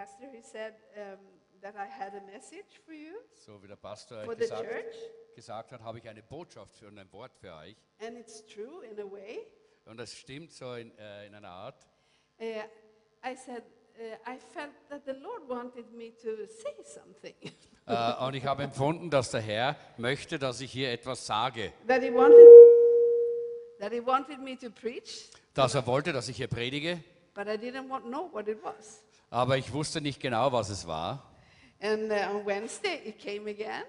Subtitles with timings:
[0.00, 1.18] Uh, Pastor, he said um,
[1.60, 4.96] that I had a message for you, So wie der Pastor for the gesagt, church,
[5.34, 7.76] gesagt hat, habe ich eine Botschaft für und ein Wort für euch.
[8.00, 9.46] and it's true in a way.
[9.84, 11.86] Und das stimmt so in, äh, in einer Art.
[12.38, 12.44] Uh,
[13.22, 13.62] I said,
[13.98, 17.34] uh, I felt that the Lord wanted me to say something,
[17.86, 21.72] Äh, und ich habe empfunden, dass der Herr möchte, dass ich hier etwas sage.
[21.88, 22.36] that He wanted,
[23.80, 27.02] that He wanted me to preach, Dass er wollte, dass ich hier predige,
[27.34, 29.02] but I didn't want know what it was.
[29.30, 31.24] Aber ich wusste nicht genau, was es war.
[31.82, 33.84] And uh, on Wednesday it came again,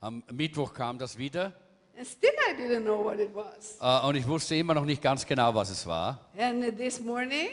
[0.00, 1.52] Am Mittwoch kam das wieder
[1.96, 3.78] and still I didn't know what it was.
[3.80, 6.20] äh, und ich wusste immer noch nicht ganz genau, was es war.
[6.38, 7.48] And uh, this morning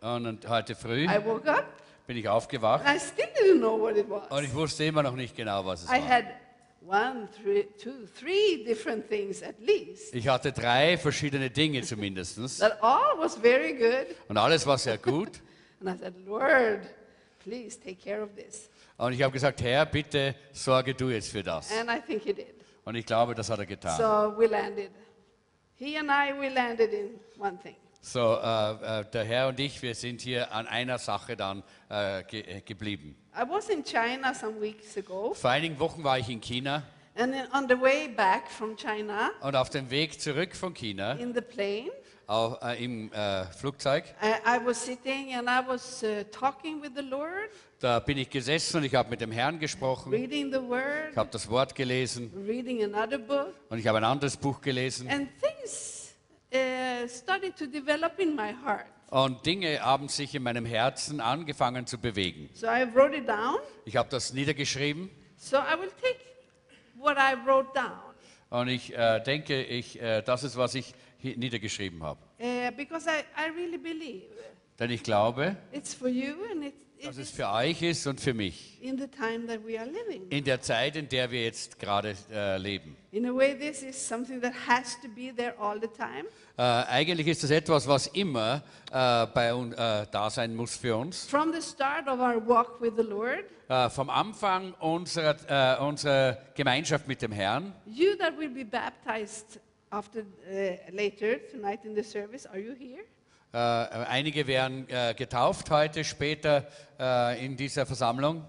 [0.00, 1.64] Und heute früh I woke up
[2.06, 4.30] bin ich aufgewacht and I still didn't know what it was.
[4.30, 6.08] und ich wusste immer noch nicht genau, was es I war.
[6.08, 6.24] had
[6.84, 10.14] one, three, two, three different things at least.
[10.14, 12.60] Ich hatte drei verschiedene Dinge zumindest.
[12.60, 14.14] That all was very good.
[14.28, 15.30] Und alles war sehr gut.
[15.84, 16.86] And I said, Lord,
[17.42, 18.70] please take care of this.
[18.96, 21.72] Und ich habe gesagt, Herr, bitte sorge du jetzt für das.
[21.72, 22.54] And I think he did.
[22.84, 23.96] Und ich glaube, das hat er getan.
[23.96, 24.90] So we landed.
[25.74, 27.74] He and I, we landed in one thing.
[28.00, 32.22] So, äh, äh, der Herr und ich, wir sind hier an einer Sache dann äh,
[32.24, 33.16] ge geblieben.
[33.36, 36.84] I was in China some weeks ago, Vor einigen Wochen war ich in China
[37.16, 41.12] and then on the way back from China, und auf dem Weg zurück von China
[41.12, 41.90] in the plane,
[42.32, 46.92] auch, äh, im äh, Flugzeug, I, I was sitting and I was uh, talking with
[46.96, 50.10] the Lord, da bin ich gesessen und ich habe mit dem Herrn gesprochen.
[50.12, 54.04] reading the Word, Ich habe das Wort gelesen reading another book, und ich habe ein
[54.04, 55.08] anderes Buch gelesen.
[55.08, 56.14] and things
[56.54, 58.86] uh, started to develop in my heart.
[59.10, 62.48] Und Dinge haben sich in meinem Herzen angefangen zu bewegen.
[62.54, 63.58] So I wrote it down.
[63.84, 66.18] Ich habe das niedergeschrieben So I will take
[66.96, 68.12] what I wrote down
[68.52, 70.94] und ich äh, denke, ich, äh, das ist, was ich
[71.24, 72.20] niedergeschrieben habe.
[72.40, 74.22] uh, because I, I really believe
[74.78, 78.20] Denn ich glaube, it's for you and it, it dass es für euch ist und
[78.20, 78.78] für mich.
[78.82, 80.28] in the time that we are living.
[80.30, 82.96] In der Zeit, in der wir jetzt gerade äh, leben.
[83.12, 86.24] In a way, this is something that has to be there all the time.
[86.56, 90.96] Äh, eigentlich ist das etwas, was immer äh, bei uns äh, da sein muss für
[90.96, 91.26] uns.
[91.26, 97.06] From the start of our walk with the Lord, Äh, vom Anfang unserer, unserer Gemeinschaft
[97.08, 97.72] mit dem Herrn.
[97.86, 99.60] you that will be baptized
[99.92, 103.04] after uh, later tonight in the service, are you here?
[103.54, 103.58] Äh,
[104.08, 106.66] einige werden äh, getauft heute, später
[106.98, 108.44] äh, in dieser Versammlung.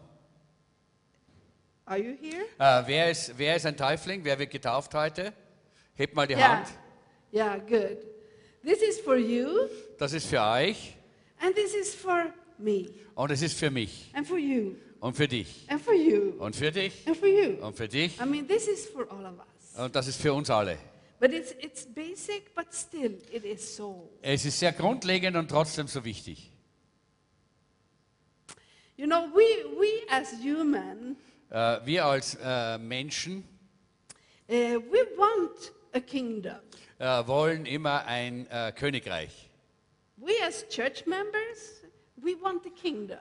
[1.86, 2.86] Are you here?
[2.88, 4.24] Wer, ist, wer ist ein Täufling?
[4.24, 5.34] Wer wird getauft heute?
[5.96, 6.58] Hebt mal die Yeah.
[6.58, 6.68] Hand.
[7.34, 7.98] Yeah, good.
[8.64, 9.68] This is for you,
[9.98, 10.96] Das ist für euch
[11.42, 12.28] and this is for
[12.58, 16.36] me, und es ist für mich and for you, und für dich and for you,
[16.40, 17.58] und für dich and for you.
[17.62, 19.78] und für dich I mean, this is for all of us.
[19.84, 20.78] und das ist für uns alle.
[21.20, 24.10] But it's, it's basic, but still, it is so.
[24.22, 26.52] Es ist sehr grundlegend und trotzdem so wichtig.
[28.98, 29.44] You know, we,
[29.80, 31.16] we as human,
[31.50, 33.44] Äh, wir als äh, Menschen
[34.50, 36.58] uh, we want a kingdom.
[37.00, 39.50] äh, wollen immer ein Königreich.
[40.18, 41.84] We as church members,
[42.18, 43.20] we want the kingdom.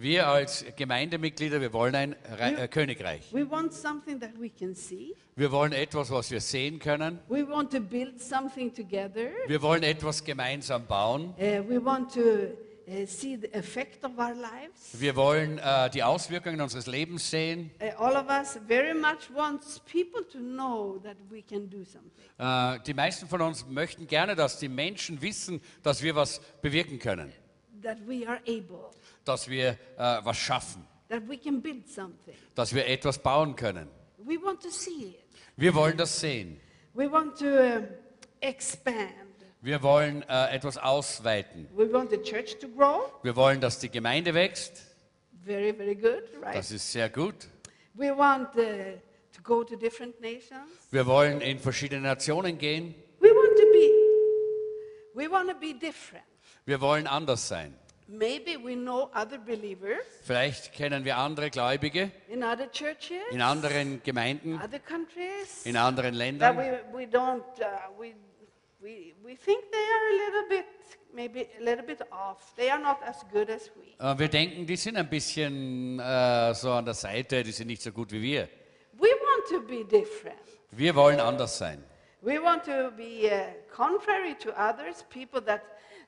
[0.00, 3.34] Wir als Gemeindemitglieder, wir wollen ein Re äh, Königreich.
[3.34, 5.14] We want something that we can see.
[5.36, 7.18] Wir wollen etwas, was wir sehen können.
[7.28, 9.28] We want to build something together.
[9.46, 11.34] Wir wollen etwas gemeinsam bauen.
[11.36, 14.98] Uh, we want to uh, see the effect of our lives.
[14.98, 17.70] Wir wollen äh, die Auswirkungen unseres Lebens sehen.
[17.78, 22.10] Uh, all of us very much wants people to know that we can do something.
[22.38, 26.98] Äh, die meisten von uns möchten gerne, dass die Menschen wissen, dass wir was bewirken
[26.98, 27.30] können,
[27.82, 28.90] That we are able.
[29.30, 29.76] Dass wir äh,
[30.24, 32.34] was schaffen, That we can build something.
[32.54, 33.88] dass wir etwas bauen können.
[34.18, 35.24] We want to see it.
[35.56, 36.60] Wir wollen das sehen.
[36.94, 37.88] We want to um,
[38.40, 39.14] expand.
[39.62, 41.68] Wir wollen äh, etwas ausweiten.
[41.76, 43.12] We want the church to grow.
[43.22, 44.86] Wir wollen, dass die Gemeinde wächst.
[45.44, 46.56] Very, very good, right?
[46.56, 47.48] Das ist sehr gut.
[47.94, 48.62] We want uh,
[49.32, 50.68] to go to different nations.
[50.90, 52.94] Wir wollen in verschiedene Nationen gehen.
[53.20, 56.24] We want to be, we want to be different.
[56.64, 57.74] Wir wollen anders sein.
[58.12, 64.02] Maybe we know other believers Vielleicht kennen wir andere Gläubige in other churches, in anderen
[64.02, 64.60] Gemeinden,
[65.64, 66.56] in anderen that Ländern.
[66.56, 67.66] we, we don't, uh,
[67.96, 68.14] we,
[68.80, 70.66] we, we think they are a little bit,
[71.14, 72.52] maybe a little bit off.
[72.56, 73.94] They are not as good as we.
[74.04, 77.82] Äh, Wir denken, die sind ein bisschen äh, so an der Seite, die sind nicht
[77.82, 78.48] so gut wie wir.
[78.94, 80.36] We want to be different.
[80.72, 81.84] Wir wollen anders sein.
[82.22, 85.62] We want to be uh, contrary to others, people that,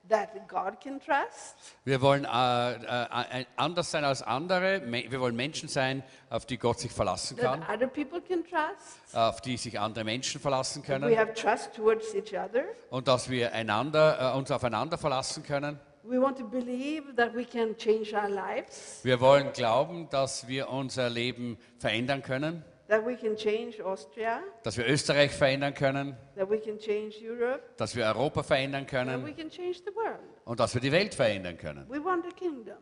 [0.09, 1.57] that God can trust.
[1.85, 4.83] Wir wollen äh, äh, anders sein als andere.
[4.85, 9.15] Wir wollen Menschen sein, auf die Gott sich verlassen that kann, other people can trust.
[9.15, 12.65] auf die sich andere Menschen verlassen We können have trust towards each other.
[12.91, 15.79] und dass wir einander, äh, uns aufeinander verlassen können.
[16.05, 20.69] We want to believe that we can change our lives, Wir wollen glauben, dass wir
[20.69, 26.51] unser Leben verändern können, that we can change Austria, dass wir Österreich verändern können, that
[26.51, 28.99] we can change Europe, dass wir Europa verändern that we
[29.33, 30.21] können can change the world.
[30.45, 31.87] und dass wir die Welt verändern können.
[31.89, 32.77] We want a kingdom,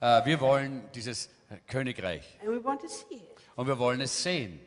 [0.00, 1.30] Äh, Wir wollen dieses
[1.68, 3.38] Königreich and we want to see it.
[3.54, 4.58] und wir wollen es sehen.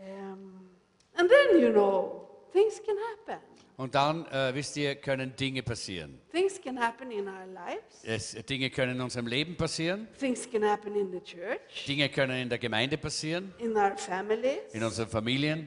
[0.00, 0.70] Um,
[1.14, 3.40] and then, you know, things can happen.
[3.80, 6.20] Und dann, äh, wisst ihr, können Dinge passieren.
[6.30, 8.04] Things can happen in our lives.
[8.04, 12.36] Es, Dinge können in unserem Leben passieren, Things can happen in the church, Dinge können
[12.42, 14.74] in der Gemeinde passieren, in our families.
[14.74, 15.66] in unseren Familien.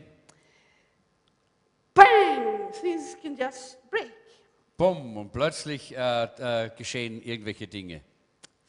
[1.96, 2.72] Bang!
[2.82, 4.12] Things can just break.
[4.78, 8.02] Bumm, und plötzlich äh, äh, geschehen irgendwelche Dinge.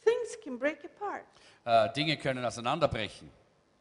[0.03, 1.25] Things can break apart,
[1.67, 3.31] Äh, Dinge können auseinanderbrechen.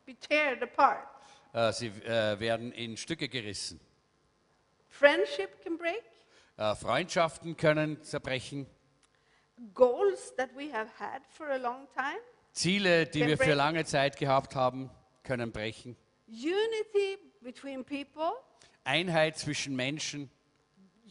[0.05, 1.07] be teared apart.
[1.53, 3.79] Äh, sie äh, werden in Stücke gerissen.
[5.03, 6.01] Friendship can break.
[6.55, 8.67] Äh, Freundschaften können zerbrechen.
[9.73, 12.19] Goals that we have had for a long time.
[12.53, 14.89] Ziele, die wir für lange Zeit gehabt haben,
[15.23, 15.97] können brechen.
[16.27, 18.31] Unity between people.
[18.85, 20.29] Einheit zwischen Menschen,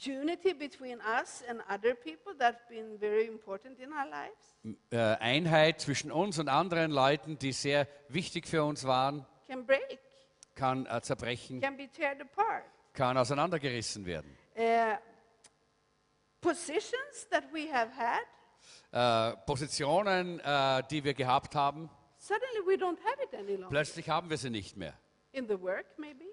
[0.06, 4.79] Unity between us and other people that's been very important in our lives.
[4.91, 9.99] äh, Einheit zwischen uns und anderen Leuten, die sehr wichtig für uns waren, Can break,
[10.55, 12.65] kann äh, zerbrechen, can be teared apart.
[12.93, 14.37] Kann auseinandergerissen werden.
[14.56, 14.97] Uh,
[16.41, 18.23] positions that we have had,
[18.94, 23.69] Äh, Positionen, äh, die wir gehabt haben, suddenly we don't have it any longer.
[23.71, 24.94] plötzlich haben wir sie nicht mehr.
[25.33, 26.25] In the work, maybe.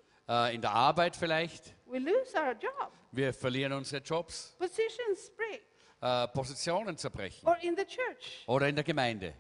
[0.53, 2.91] In der Arbeit vielleicht, We lose our job.
[3.11, 6.33] wir verlieren unsere Jobs, Positions break.
[6.33, 8.44] Positionen zerbrechen Or in the church.
[8.45, 9.33] oder in der Gemeinde.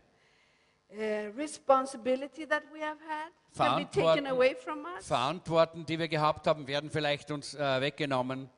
[0.91, 5.07] Uh, responsibility that we have had can be taken Verantwortung- away from us.
[5.07, 8.49] Verantworten, die wir gehabt haben, werden vielleicht uns äh, weggenommen.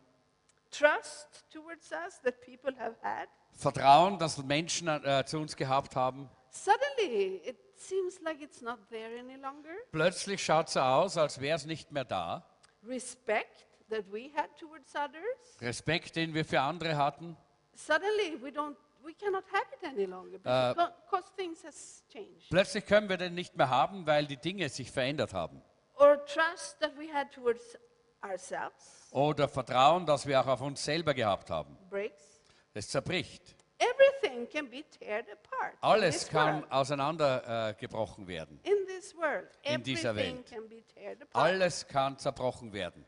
[0.71, 3.27] Trust towards us that people have had.
[3.53, 6.29] Vertrauen, das Menschen äh, zu uns gehabt haben.
[6.51, 9.75] Suddenly, it seems like it's not there any longer.
[9.91, 12.45] Plötzlich schaut es so aus, als wäre es nicht mehr da.
[12.87, 15.59] Respect that we had towards others.
[15.59, 17.35] Respekt, den wir für andere hatten,
[17.75, 22.49] Suddenly, we don't, we cannot have it any longer because, because things has changed.
[22.49, 25.61] plötzlich können wir den nicht mehr haben, weil die Dinge sich verändert haben.
[25.95, 27.77] Or trust that we had towards
[28.21, 31.77] ourselves Oder Vertrauen, das wir auch auf uns selber gehabt haben.
[31.89, 32.41] breaks.
[32.73, 33.55] Es zerbricht.
[33.77, 35.73] Everything can be teared apart.
[35.73, 36.71] in Alles this kann world.
[36.71, 38.59] auseinandergebrochen äh, werden.
[38.63, 40.45] In this world, in dieser Welt.
[40.47, 41.45] can be teared apart.
[41.45, 43.03] Alles kann zerbrochen werden.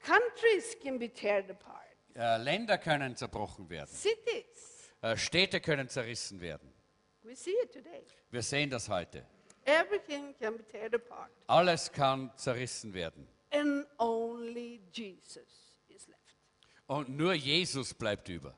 [0.00, 1.80] Countries can be teared apart.
[2.14, 3.90] Äh, Länder können zerbrochen werden.
[3.90, 4.73] Cities.
[5.04, 6.72] Äh, Städte können zerrissen werden.
[8.30, 9.26] Wir sehen das heute.
[11.46, 13.28] Alles kann zerrissen werden.
[13.50, 16.20] And only Jesus is left.
[16.86, 18.54] Und nur Jesus bleibt über.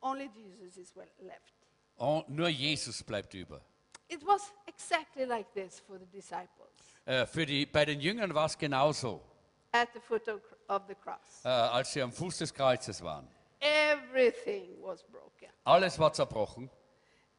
[0.00, 1.54] Only Jesus is well left.
[1.94, 3.64] Und nur Jesus bleibt über.
[4.08, 6.72] It was exactly like this for the disciples
[7.04, 9.22] Äh, für die, bei den Jüngern war es genauso,
[9.70, 11.44] at the foot of, of the cross.
[11.44, 13.28] äh, als sie am Fuß des Kreuzes waren.
[13.60, 15.48] Everything was broken.
[15.64, 16.70] Alles war zerbrochen.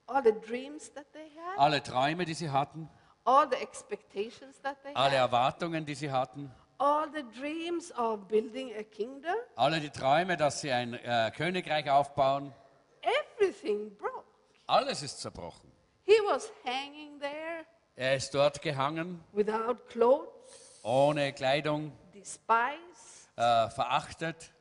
[0.08, 2.90] All the dreams that they had, Alle Träume, die sie hatten,
[3.26, 8.28] all the expectations that they alle had, Erwartungen, die sie hatten, all the dreams of
[8.28, 12.54] building a kingdom, alle die Träume, dass sie ein äh, Königreich aufbauen,
[13.02, 14.26] everything broke.
[14.68, 15.72] alles ist zerbrochen.
[16.06, 24.52] He was hanging there Er ist dort gehangen, without clothes, ohne Kleidung, despised, äh, verachtet,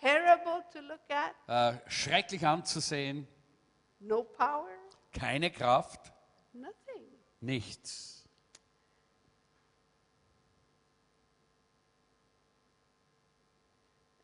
[0.00, 3.26] terrible to look at, äh, schrecklich anzusehen,
[4.00, 4.68] no power,
[5.12, 6.12] keine Kraft,
[6.52, 7.02] nothing.
[7.40, 8.24] nichts.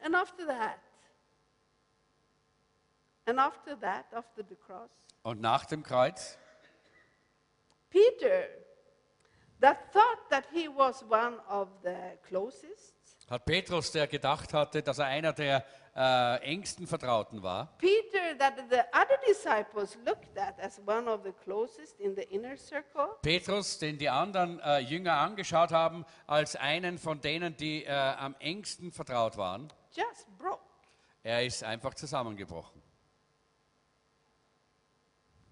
[0.03, 0.81] And after that,
[3.27, 4.91] and after that, after the cross,
[5.23, 6.39] Und nach dem Kreuz,
[7.91, 8.49] Peter,
[9.61, 12.95] that thought that he was one of the closest,
[13.31, 18.55] hat Petrus, der gedacht hatte, dass er einer der äh, engsten Vertrauten war, Peter, that
[18.71, 23.79] the other disciples looked at as one of the closest in the inner circle, Petrus,
[23.79, 28.93] den die anderen äh, Jünger angeschaut haben, als einen von denen, die äh, am engsten
[28.93, 30.61] vertraut waren, just broke,
[31.23, 32.83] er ist einfach zusammengebrochen.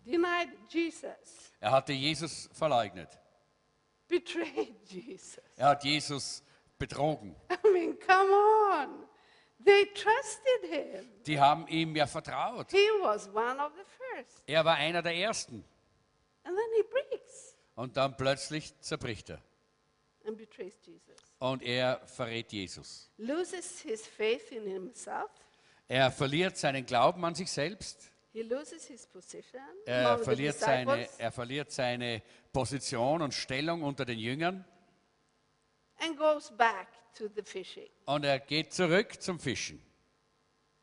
[0.05, 3.09] denied Jesus, Er hatte Jesus verleugnet.
[4.09, 5.39] betrayed Jesus.
[5.57, 6.43] Er hat Jesus
[6.79, 7.35] betrogen.
[7.51, 9.09] I mean, come on.
[9.65, 11.05] They trusted him.
[11.27, 12.71] Die haben ihm ja vertraut.
[12.71, 14.43] He was one of the first.
[14.47, 15.65] Er war einer der Ersten.
[16.45, 17.57] And then he breaks.
[17.75, 19.43] Und dann plötzlich zerbricht er.
[20.29, 21.17] and betrays Jesus.
[21.39, 23.11] und er verrät Jesus.
[23.17, 25.31] Loses his faith in himself.
[25.89, 28.13] Er verliert seinen Glauben an sich selbst.
[28.33, 34.19] He loses his position Er verliert, seine, er verliert seine Position und Stellung unter den
[34.19, 34.65] Jüngern
[36.01, 37.89] and goes back to the fishing.
[38.07, 39.83] und er geht zurück zum Fischen.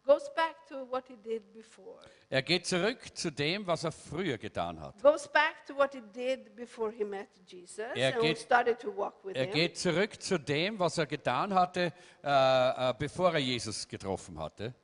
[0.05, 1.99] Goes back to what he did before.
[2.29, 5.01] Er geht zurück zu dem, was er früher getan hat.
[5.01, 8.95] Goes back to what he did before he met Jesus Er and geht- started to
[8.95, 9.53] walk with Er him.
[9.53, 11.91] geht zurück zu dem, was er getan hatte,
[12.23, 14.75] äh, äh, bevor er Jesus getroffen hatte.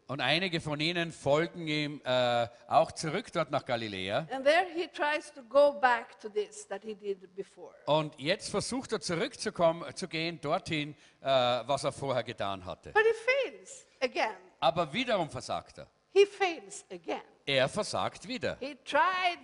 [0.07, 4.26] Und einige von ihnen folgen ihm äh, auch zurück dort nach Galiläa.
[4.30, 7.75] And there he tries to go back to this that he did before.
[7.87, 12.92] Und jetzt versucht er zurückzukommen, zu gehen dorthin, äh, was er vorher getan hatte.
[12.92, 14.37] But he fails again.
[14.61, 15.87] Aber wiederum versagt er.
[16.12, 17.23] He fails again.
[17.45, 18.57] Er versagt wieder.
[18.61, 19.38] He tried,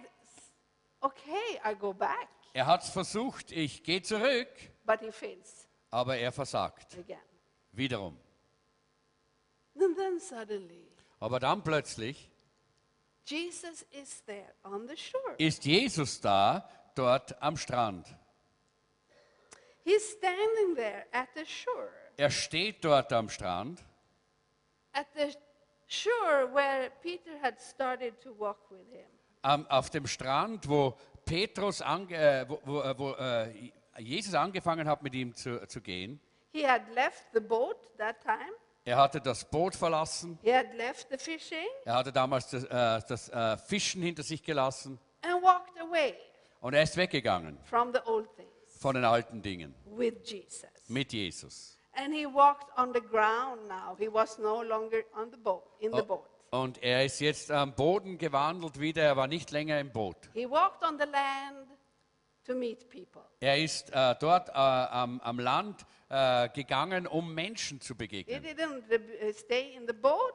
[1.00, 4.48] okay, I go back, Er hat es versucht, ich gehe zurück,
[4.86, 5.65] but he fails
[5.96, 6.94] aber er versagt.
[6.98, 7.18] again.
[7.72, 8.16] Wiederum.
[9.80, 10.86] And then suddenly,
[11.20, 12.30] Aber dann plötzlich
[13.24, 15.34] Jesus is there on the shore.
[15.38, 18.06] ist Jesus da, dort am Strand.
[19.84, 23.82] He's standing there at the shore, Er steht dort am Strand,
[24.92, 25.34] at the
[25.86, 29.06] shore where Peter had started to walk with him.
[29.42, 34.88] am, auf dem Strand, wo Petrus, ange, äh, wo, wo, äh, wo äh, Jesus angefangen
[34.88, 36.20] hat, mit ihm zu, zu gehen.
[36.52, 38.52] He had left the boat that time.
[38.84, 40.38] Er hatte das Boot verlassen.
[40.42, 44.42] He had left the fishing Er hatte damals das, äh, das äh, Fischen hinter sich
[44.42, 44.98] gelassen.
[45.22, 46.14] and walked away
[46.60, 48.50] Und er ist weggegangen from the old things
[48.80, 50.66] von den alten Dingen with Jesus.
[50.88, 51.76] mit Jesus.
[51.94, 53.96] And he walked on the ground now.
[53.98, 56.24] He was no longer on the boat, in the boat.
[56.50, 59.02] Und er ist jetzt am Boden gewandelt wieder.
[59.02, 60.16] Er war nicht länger im Boot.
[60.32, 61.66] He walked on the land
[62.46, 63.22] to meet people.
[63.40, 68.42] Er ist äh, dort äh, am, am Land äh, gegangen, um Menschen zu He begegnen.
[68.42, 70.34] didn't uh, stay in the boat,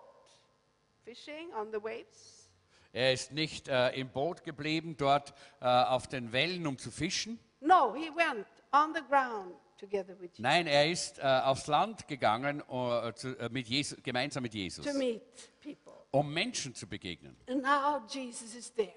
[1.03, 2.49] fishing on the waves.
[2.93, 7.39] Er ist nicht äh, im Boot geblieben, dort äh, auf den Wellen, um zu fischen.
[7.61, 12.07] No, he went on the ground together with Jesus Nein, er ist äh, aufs Land
[12.07, 15.21] gegangen, äh, zu, äh, mit Jesus, gemeinsam mit Jesus, to meet
[15.61, 15.93] people.
[16.11, 17.37] um Menschen zu begegnen.
[17.47, 18.91] And now Jesus is there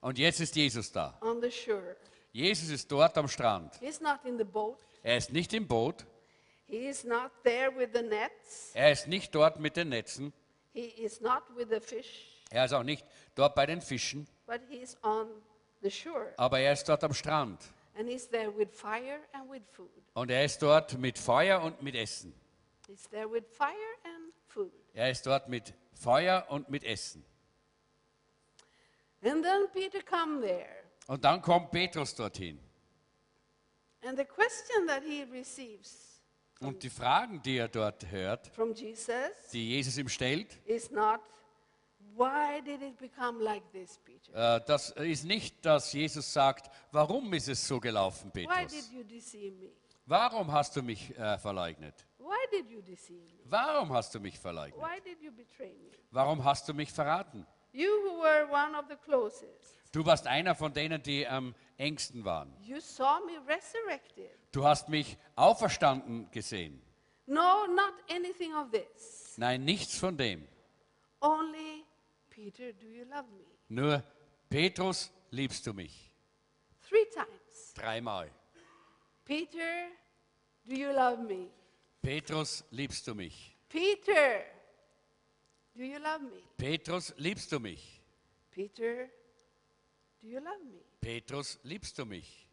[0.00, 1.16] Und jetzt ist Jesus da.
[1.20, 1.96] on the shore.
[2.36, 3.74] Jesus ist dort am Strand.
[3.80, 4.76] He's not in the boat.
[5.02, 6.04] Er ist nicht im Boot.
[6.66, 8.72] He is not there with the nets.
[8.74, 10.34] Er ist nicht dort mit den Netzen.
[10.74, 14.26] He is not with the fish, Er ist auch nicht dort bei den Fischen.
[14.46, 15.28] but he's on
[15.80, 16.34] the shore.
[16.36, 17.58] Aber er ist dort am Strand.
[17.98, 19.88] And he's there with fire and with food.
[20.12, 22.34] Und er ist dort mit Feuer und mit Essen.
[22.86, 23.70] He's there with fire
[24.04, 24.72] and food.
[24.92, 27.24] Er ist dort mit Feuer und mit Essen.
[29.22, 30.85] And then Peter come there.
[31.06, 32.58] Und dann kommt Petrus dorthin.
[34.04, 36.20] And the question that he receives
[36.60, 39.10] Und die Fragen, die er dort hört, from Jesus
[39.52, 41.20] die Jesus ihm stellt, is not,
[42.14, 44.56] why did it become like this, Peter?
[44.56, 48.72] äh, das ist nicht, dass Jesus sagt, warum ist es so gelaufen, Why Petrus?
[48.72, 49.70] did you deceive me?
[50.06, 52.06] Warum hast du mich äh, verleugnet?
[52.18, 53.40] Why did you deceive me?
[53.44, 54.80] Warum hast du mich verleugnet?
[54.80, 55.90] Why did you betray me?
[56.10, 57.46] Warum hast du mich verraten?
[57.72, 62.22] You who were one of the closest, Du warst einer von denen, die am engsten
[62.22, 62.54] waren.
[62.60, 64.28] you saw me resurrected.
[64.52, 66.82] Du hast mich auferstanden gesehen.
[67.24, 69.38] No, not anything of this.
[69.38, 70.46] Nein, nichts von dem.
[71.22, 71.86] Only,
[72.28, 73.46] Peter, do you love me?
[73.70, 74.02] Nur,
[74.50, 76.12] Petrus, liebst du mich?
[76.86, 77.72] Three times.
[77.74, 78.30] Dreimal.
[79.24, 79.88] Peter,
[80.66, 81.48] do you love me?
[82.02, 83.56] Petrus, liebst du mich?
[83.70, 84.44] Peter,
[85.74, 86.42] do you love me?
[86.58, 88.02] Petrus, liebst du mich?
[88.50, 89.08] Peter,
[90.26, 90.80] do you love me?
[91.00, 92.48] Petrus, liebst du mich?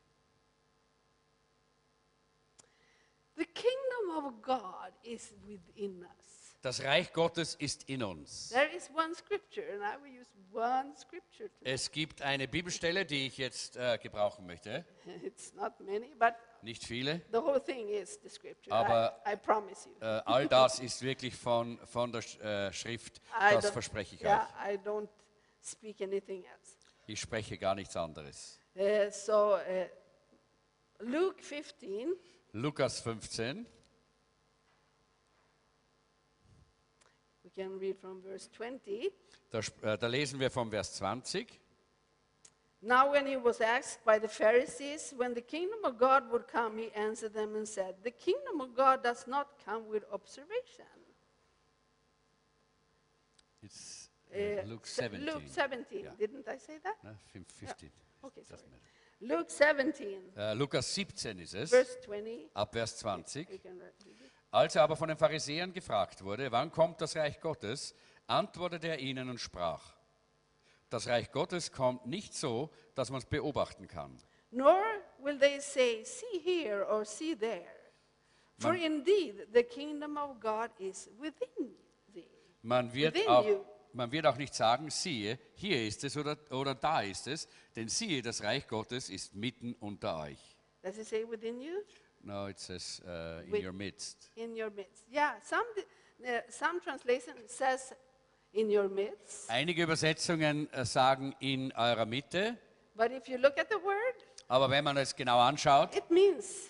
[3.36, 6.56] The kingdom of God is within us.
[6.62, 8.50] Das Reich Gottes ist in uns.
[8.50, 11.50] There is one scripture, and I will use one scripture.
[11.50, 11.74] Today.
[11.74, 14.86] Es gibt eine Bibelstelle, die ich jetzt äh, gebrauchen möchte.
[15.24, 17.22] It's not many, but Nicht viele.
[17.34, 18.74] the whole thing is the scripture.
[18.74, 19.96] Aber- I, I promise you.
[20.00, 23.18] Äh, all das ist wirklich von, von der Sch- äh, Schrift.
[23.38, 24.76] I Das don't- verspreche ich yeah, euch.
[24.76, 25.10] I don't
[25.62, 26.78] speak anything else.
[27.06, 28.60] Ich spreche gar nichts anderes.
[28.76, 29.88] Uh, so, uh,
[31.00, 32.14] Luke 15,
[32.54, 33.66] Lukas 15,
[37.44, 39.12] we can read from verse 20.
[39.54, 41.60] da, äh, da lesen wir vom Vers 20.
[42.82, 46.78] Now, when he was asked by the Pharisees when the kingdom of God would come,
[46.78, 50.86] he answered them and said, The kingdom of God does not come with observation.
[53.62, 54.03] It's
[54.34, 55.26] Uh, Luke se- 17.
[55.26, 56.04] Luke 17.
[56.04, 56.14] Yeah.
[56.16, 56.96] Didn't I say that?
[57.32, 57.92] Fün- 15.
[58.22, 58.70] Okay, Doesn't sorry.
[58.72, 58.84] matter.
[59.20, 62.50] Luke 17, Äh, Lukas 17 ist es, verse 20.
[62.54, 63.50] ab Vers 20.
[63.50, 64.32] You can read it.
[64.52, 67.96] Als er aber von den Pharisäern gefragt wurde, wann kommt das Reich Gottes,
[68.28, 69.96] antwortete er ihnen und sprach,
[70.90, 74.18] das Reich Gottes kommt nicht so, dass man es beobachten kann.
[74.52, 74.80] Nor
[75.20, 77.66] will they say, See here or see there.
[78.60, 81.76] For Man- indeed, the kingdom of God is within
[82.14, 82.30] thee.
[82.62, 83.64] Man wird, auch, you.
[83.94, 87.88] Man wird auch nicht sagen, siehe, hier ist es oder, oder da ist es, denn
[87.88, 90.40] siehe, das Reich Gottes ist mitten unter euch.
[90.82, 91.82] Does it say within you?
[92.22, 94.32] No, it says uh, in With- your midst.
[94.36, 95.06] In your midst.
[95.12, 95.64] Yeah, some,
[96.24, 97.94] uh, some translation says
[98.54, 99.50] in your midst.
[99.50, 102.58] Einige Übersetzungen äh, sagen in eurer Mitte,
[102.96, 106.70] But if you look at the word, aber wenn man es genau anschaut, it means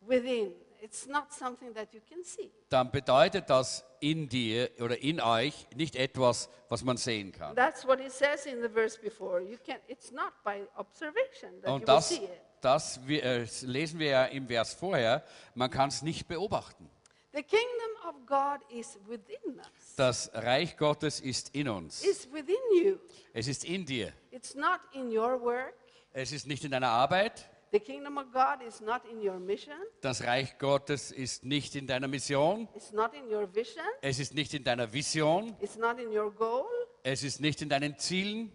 [0.00, 0.54] within.
[0.82, 2.50] It's not something that you can see.
[2.70, 7.54] dann bedeutet das in dir oder in euch nicht etwas, was man sehen kann.
[7.54, 9.40] That's what it says in the verse before.
[9.42, 12.30] You can, it's not by observation that you Und das, see it.
[12.62, 15.22] das wir, äh, lesen wir ja im Vers vorher,
[15.54, 16.90] man kann es nicht beobachten.
[17.32, 19.94] The kingdom of God is within us.
[19.96, 22.02] Das Reich Gottes ist in uns.
[22.02, 22.98] It's within you.
[23.34, 24.12] Es ist in dir.
[24.30, 25.74] It's not in your work.
[26.12, 27.49] Es ist nicht in deiner Arbeit.
[27.72, 29.74] The kingdom of God is not in your mission.
[30.00, 32.68] Das Reich Gottes ist nicht in deiner Mission.
[32.74, 33.84] It's not in your vision.
[34.02, 35.56] Es ist nicht in deiner Vision.
[35.60, 36.66] It's not in your goal.
[37.04, 38.50] Es ist nicht in deinen Zielen.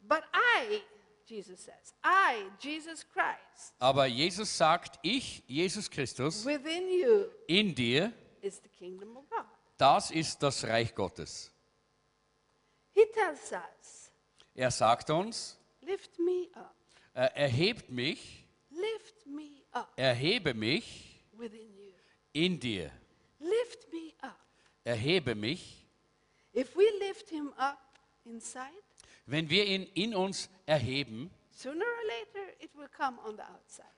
[0.00, 0.80] But I,
[1.26, 8.12] Jesus says, I, Jesus Christ, Aber Jesus sagt, ich, Jesus Christus, within you in dir,
[8.40, 9.44] is the kingdom of God.
[9.76, 11.52] das ist das Reich Gottes.
[12.94, 14.10] He tells us,
[14.54, 16.74] Er sagt uns, lift me up,
[17.14, 18.44] äh, erhebt mich,
[19.96, 21.20] erhebe mich
[22.32, 22.90] in dir.
[23.38, 24.38] Lift me up.
[24.84, 25.86] Erhebe mich.
[29.26, 31.30] Wenn wir ihn in uns erheben,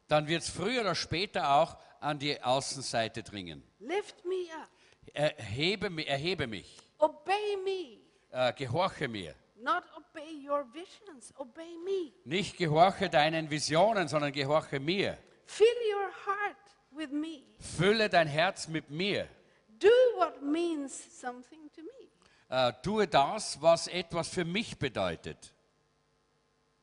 [0.09, 3.63] dann wird es früher oder später auch an die Außenseite dringen.
[3.79, 4.69] Lift me up.
[5.13, 7.99] Erhebe, erhebe mich, Obey me.
[8.31, 9.35] äh, gehorche mir.
[9.63, 12.13] Not obey your visions, obey me.
[12.25, 15.19] Nicht gehorche deinen Visionen, sondern gehorche mir.
[15.45, 16.57] Fill your heart
[16.91, 17.43] with me.
[17.59, 19.29] Fülle dein Herz mit mir.
[19.79, 22.09] Do what means something to me.
[22.49, 25.53] Äh, tue das, was etwas für mich bedeutet.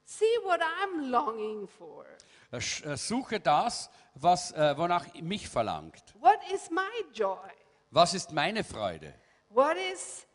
[0.06, 2.06] See what I'm longing for.
[2.52, 6.14] Äh, äh, suche das, was, äh, wonach mich verlangt.
[6.20, 6.82] What is my
[7.14, 7.50] joy?
[7.92, 9.14] Was ist meine Freude?
[9.50, 10.26] What is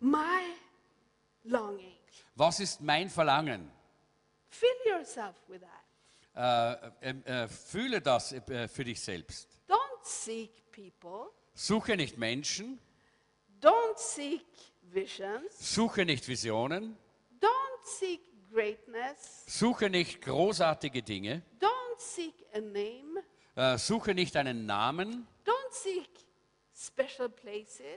[0.00, 0.42] my
[1.50, 1.96] longing?
[2.36, 3.70] Was ist mein Verlangen?
[4.50, 6.90] Fill yourself with that.
[7.02, 9.48] Äh, äh, äh, fühle das äh, für dich selbst.
[9.68, 11.30] Don't seek people.
[11.54, 12.78] Suche nicht Menschen,
[13.60, 14.44] Don't seek
[14.82, 15.74] visions.
[15.74, 16.96] suche nicht Visionen,
[17.40, 18.20] Don't seek
[18.52, 19.44] greatness.
[19.46, 23.22] suche nicht großartige Dinge, Don't seek a name.
[23.56, 26.08] äh, suche nicht einen Namen, Don't seek.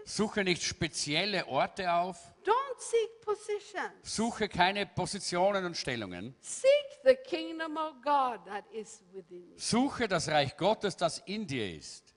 [0.06, 3.92] Suche nicht spezielle Orte auf, Don't seek positions.
[4.04, 6.70] suche keine Positionen und Stellungen, Seek
[7.04, 9.58] the kingdom of God that is within you.
[9.58, 12.16] suche das Reich Gottes, das in dir ist.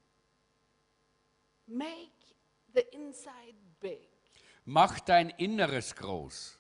[1.67, 2.11] Make
[2.75, 4.09] the inside big.
[4.65, 6.59] Mach dein Inneres groß.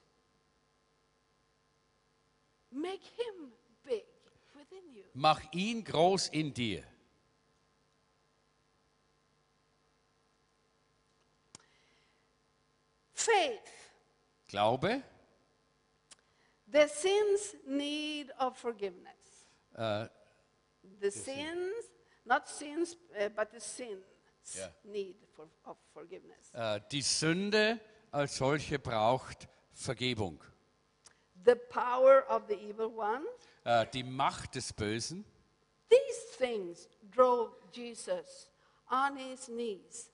[2.70, 3.52] Make him
[3.84, 4.04] big
[4.54, 5.04] within you.
[5.14, 6.84] Mach ihn groß in dir.
[13.24, 13.60] Faith.
[14.48, 15.02] Glaube,
[16.66, 19.48] The sins need of forgiveness.
[19.76, 20.08] äh,
[21.00, 21.72] The sins,
[22.24, 24.04] not sins, uh, but the sins
[24.54, 24.70] Yeah.
[24.84, 26.52] need for, of forgiveness.
[26.52, 30.42] äh, die Sünde als solche braucht Vergebung.
[31.44, 33.24] The power of the evil one.
[33.64, 35.24] Äh, die Macht des Bösen,
[35.88, 38.50] These things drove Jesus
[38.90, 40.10] on his knees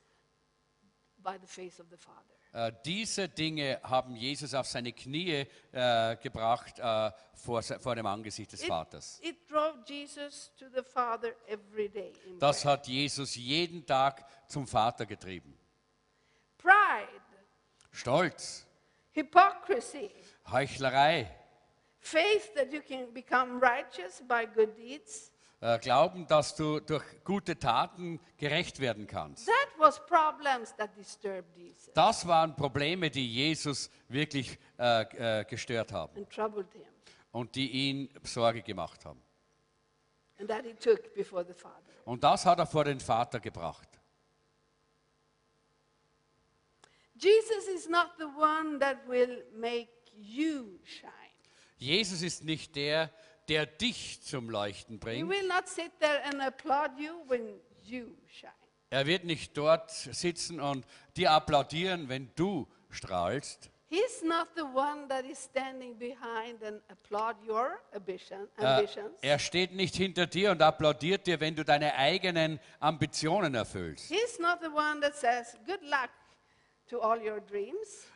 [1.19, 2.35] by the face of the Father.
[2.53, 8.53] Äh, diese Dinge haben Jesus auf seine Knie äh, gebracht äh, vor, vor dem Angesicht
[8.53, 9.21] des It, Vaters.
[9.23, 12.13] it drove Jesus to the Father every day.
[12.27, 15.57] In Das hat Jesus jeden Tag zum Vater getrieben.
[16.59, 17.23] Pride,
[17.93, 18.67] Stolz,
[19.13, 20.11] hypocrisy,
[20.51, 21.31] Heuchlerei,
[22.01, 25.30] faith that you can become righteous by good deeds.
[25.63, 29.47] Äh, Glauben, dass du durch gute Taten gerecht werden kannst.
[29.47, 35.93] That was problems that disturbed Jesus Das waren Probleme, die Jesus wirklich äh, äh, gestört
[35.93, 36.83] haben and troubled him,
[37.33, 39.21] und die ihn Sorge gemacht haben.
[40.39, 41.77] and that he took before the Father.
[42.07, 43.87] Und das hat er vor den Vater gebracht.
[47.15, 51.11] Jesus is not the one that will make you shine.
[51.77, 53.15] Jesus ist nicht der, der
[53.67, 55.31] dich zum Leuchten bringt.
[58.93, 60.85] Er wird nicht dort sitzen und
[61.17, 63.71] dir applaudieren, wenn du strahlst.
[63.93, 69.19] He's not the one that is standing behind and applaud your ambition, Äh, ambitions.
[69.21, 74.09] er steht nicht hinter dir und applaudiert dir, wenn du deine eigenen Ambitionen erfüllst.
[74.09, 76.11] He's not the one that says, good luck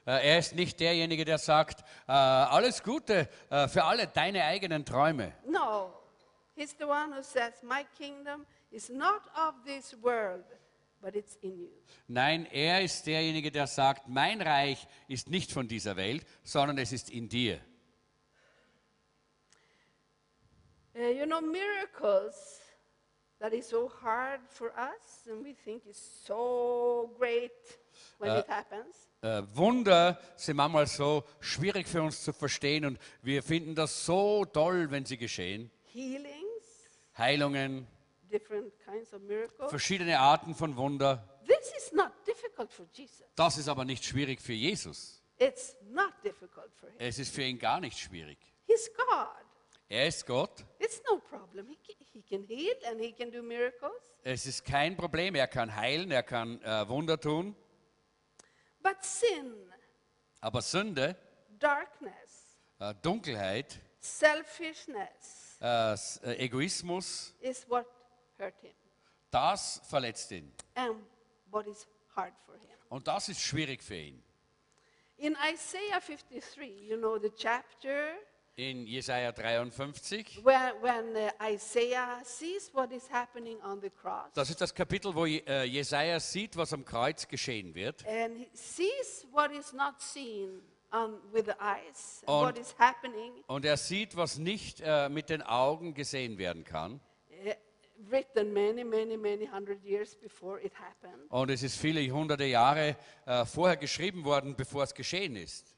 [0.06, 5.32] er ist nicht derjenige, der sagt, äh, alles Gute äh, für alle deine eigenen Träume.
[5.46, 5.92] No,
[6.54, 10.44] he's the one who says, my kingdom is not of this world,
[11.00, 11.70] but it's in you.
[12.08, 16.92] Nein, er ist derjenige, der sagt, mein Reich ist nicht von dieser Welt, sondern es
[16.92, 17.60] ist in dir.
[20.96, 22.60] Uh, you know, miracles
[23.40, 27.50] that is so hard for us, and we think is so great
[28.18, 29.08] when Uh, it happens.
[29.22, 34.44] Äh, Wunder sind manchmal so schwierig für uns zu verstehen und wir finden das so
[34.44, 35.70] toll, wenn sie geschehen.
[35.92, 37.86] Healings, Heilungen,
[38.30, 39.70] different kinds of miracles.
[39.70, 41.26] verschiedene Arten von Wunder.
[41.46, 43.24] This is not difficult for Jesus.
[43.34, 45.22] Das ist aber nicht schwierig für Jesus.
[45.38, 46.96] It's not difficult for him.
[46.98, 48.38] Es ist für ihn gar nicht schwierig.
[48.66, 49.28] He's God.
[49.88, 50.64] Er ist Gott.
[50.78, 51.66] It's no problem.
[51.68, 53.92] He can, he can heal and he can do miracles.
[54.22, 55.34] Es ist kein Problem.
[55.34, 57.54] Er kann heilen, er kann äh, Wunder tun.
[58.84, 59.72] But sin,
[60.40, 61.16] Aber Sünde,
[61.58, 67.86] darkness, äh, Dunkelheit, selfishness äh, S- äh, Egoismus, is what
[68.38, 68.72] hurt him
[69.30, 70.52] das verletzt ihn.
[70.76, 71.02] and
[71.50, 72.76] what is hard for him.
[72.88, 74.22] Und das ist schwierig für ihn.
[75.16, 78.14] In Isaiah 53, you know the chapter
[78.56, 84.48] In Jesaja 53, where, when uh, Isaiah sees what is happening on the cross das
[84.48, 88.04] ist das Kapitel, wo äh, Jesaja sieht, was am Kreuz geschehen wird.
[88.06, 90.60] and he sees what is not seen
[90.92, 95.30] on, with the eyes, Und- what is happening, Und er sieht, was nicht äh, mit
[95.30, 97.00] den Augen gesehen werden kann.
[97.44, 97.50] uh,
[98.08, 101.28] written many, many, many hundred years before it happened.
[101.28, 105.73] Und es ist viele hunderte Jahre äh, vorher geschrieben worden, bevor es geschehen ist.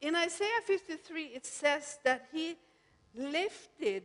[0.00, 2.56] In Isaiah 53, it says that he
[3.14, 4.04] lifted,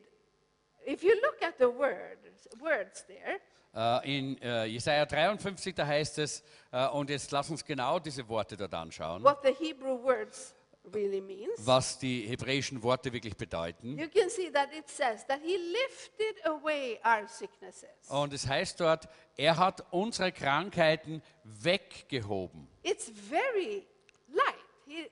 [0.85, 3.39] if you look at the words, words there,
[3.75, 8.25] Äh, in äh, Jesaja 53, da heißt es, äh, und jetzt lass uns genau diese
[8.29, 10.55] Worte dort anschauen, what the Hebrew words
[10.93, 11.51] really means.
[11.57, 13.97] was die hebräischen Worte wirklich bedeuten.
[13.99, 17.89] You can see that it says that he lifted away our sicknesses.
[18.07, 22.69] Und es heißt dort, er hat unsere Krankheiten weggehoben.
[22.81, 23.85] It's very
[24.29, 24.55] light.
[24.87, 25.09] He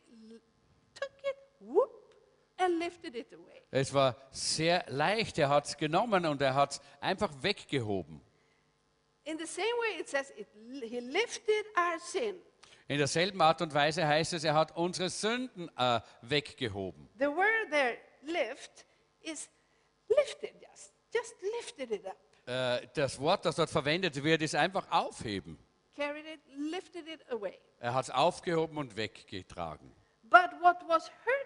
[1.66, 1.90] whoop,
[2.58, 3.62] and lifted it away.
[3.72, 8.22] Es war sehr leicht, er hat es genommen und er hat es einfach weggehoben.
[9.26, 10.48] In the same way, it says it,
[10.84, 12.36] he lifted our sin.
[12.88, 17.10] In derselben Art und Weise heißt es, er hat unsere Sünden äh, weggehoben.
[17.18, 18.86] The word there, lift,
[19.22, 19.50] is
[20.10, 22.18] lifted, just, just lifted it up.
[22.46, 25.58] Äh, das Wort, das dort verwendet wird, ist einfach aufheben.
[25.96, 27.58] Carried it, lifted it away.
[27.80, 29.96] Er hat es aufgehoben und weggetragen.
[30.24, 31.43] But what was hurting,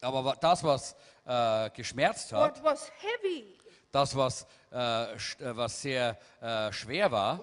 [0.00, 0.94] Aber das, was
[1.24, 2.62] äh, geschmerzt hat,
[3.00, 3.56] heavy,
[3.90, 5.16] das, was, äh, äh,
[5.56, 7.40] was sehr äh, schwer war,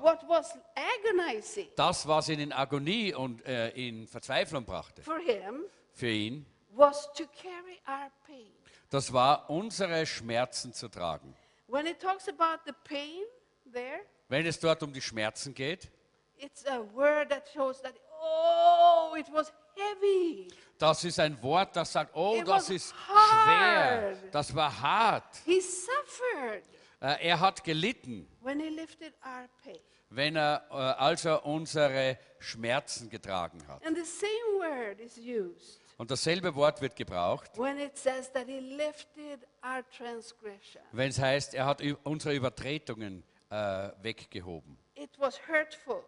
[1.75, 7.11] das, was ihn in Agonie und äh, in Verzweiflung brachte, for him für ihn, was
[7.13, 8.51] to carry our pain.
[8.89, 11.35] das war unsere Schmerzen zu tragen.
[11.67, 13.23] When it talks about the pain
[13.71, 15.89] there, Wenn es dort um die Schmerzen geht,
[16.37, 20.47] it's a word that shows that, oh, it was heavy.
[20.77, 23.29] das ist ein Wort, das sagt, oh, It das ist hard.
[23.45, 25.35] schwer, das war hart.
[25.45, 26.63] He suffered
[27.03, 29.77] Äh, er hat gelitten, when he lifted our pain.
[30.11, 33.83] wenn er, äh, als er unsere Schmerzen getragen hat.
[33.85, 38.45] And the same word is used Und dasselbe Wort wird gebraucht, when it says that
[38.47, 40.81] he lifted our transgression.
[40.91, 44.77] wenn es heißt, er hat ü- unsere Übertretungen äh, weggehoben.
[44.95, 46.03] It was hurtful.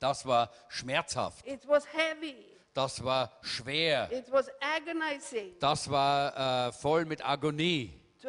[0.00, 2.44] Das war schmerzhaft, It was heavy.
[2.78, 7.92] Das war schwer, It was agonizing das war äh, voll mit Agonie.
[8.22, 8.28] to,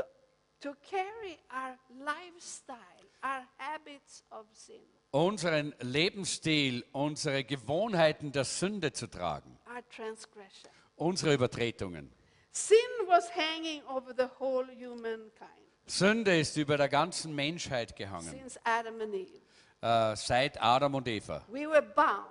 [0.60, 2.78] to carry our lifestyle,
[3.24, 4.82] our habits of sin,
[5.12, 10.72] Unseren Lebensstil, unsere Gewohnheiten der Sünde zu tragen, our transgression.
[10.96, 12.12] unsere Übertretungen.
[12.52, 15.50] Sin was hanging over the whole humankind
[15.86, 19.42] Sünde ist über der ganzen Menschheit gehangen, since Adam and Eve.
[19.82, 21.44] äh, seit Adam und Eva.
[21.50, 22.26] We were bound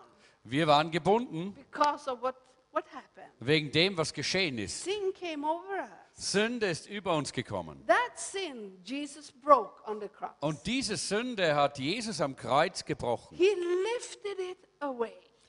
[0.50, 1.56] Wir waren gebunden
[2.20, 2.34] what,
[2.72, 2.84] what
[3.40, 4.88] wegen dem, was geschehen ist.
[6.14, 7.84] Sünde ist über uns gekommen.
[8.14, 8.82] Sin.
[10.40, 13.38] Und diese Sünde hat Jesus am Kreuz gebrochen.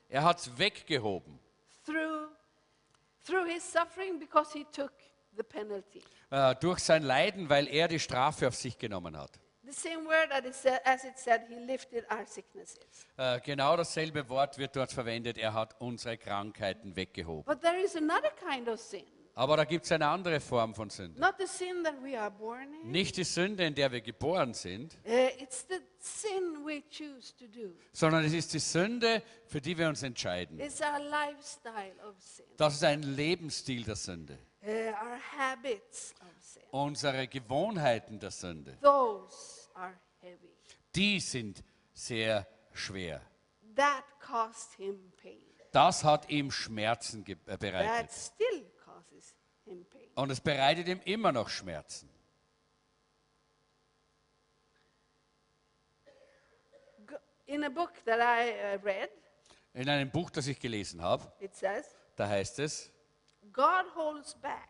[0.10, 1.40] Er hat es weggehoben.
[1.90, 2.30] through,
[3.26, 4.92] through his suffering because he took
[5.36, 6.02] the penalty.
[6.30, 9.40] Äh, durch sein Leiden, weil er die Strafe auf sich genommen hat.
[9.70, 12.80] The same word that it said, as it said, he lifted our sicknesses.
[13.18, 15.38] Äh, genau dasselbe Wort wird dort verwendet.
[15.38, 17.44] Er hat unsere Krankheiten weggehoben.
[17.46, 19.04] But there is another kind of sin.
[19.36, 21.20] Aber da gibt es eine andere Form von Sünde.
[21.20, 22.92] Not the sin that we are born in.
[22.92, 24.98] Nicht die Sünde, in der wir geboren sind,
[25.40, 27.72] it's the sin we choose to do.
[27.94, 30.60] sondern es ist die Sünde, für die wir uns entscheiden.
[30.60, 34.38] It's our lifestyle of sin, Das ist ein Lebensstil der Sünde.
[34.66, 36.64] our habits of sin.
[36.72, 40.56] Unsere Gewohnheiten der Sünde, Those are heavy.
[40.96, 41.64] die sind
[41.94, 43.22] sehr schwer.
[43.76, 45.42] That caused him pain.
[45.72, 48.12] Das hat ihm Schmerzen äh, That bereitet.
[48.12, 50.10] still causes him pain.
[50.16, 52.10] Und es bereitet ihm immer noch Schmerzen.
[57.46, 59.10] In a book that I uh, read,
[59.74, 62.92] In einem Buch, das ich gelesen habe, it says, da heißt es,
[63.52, 64.70] God holds back.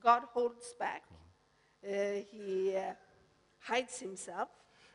[0.00, 1.02] God holds back.
[1.82, 2.94] Uh, he uh,
[3.68, 4.48] hides himself.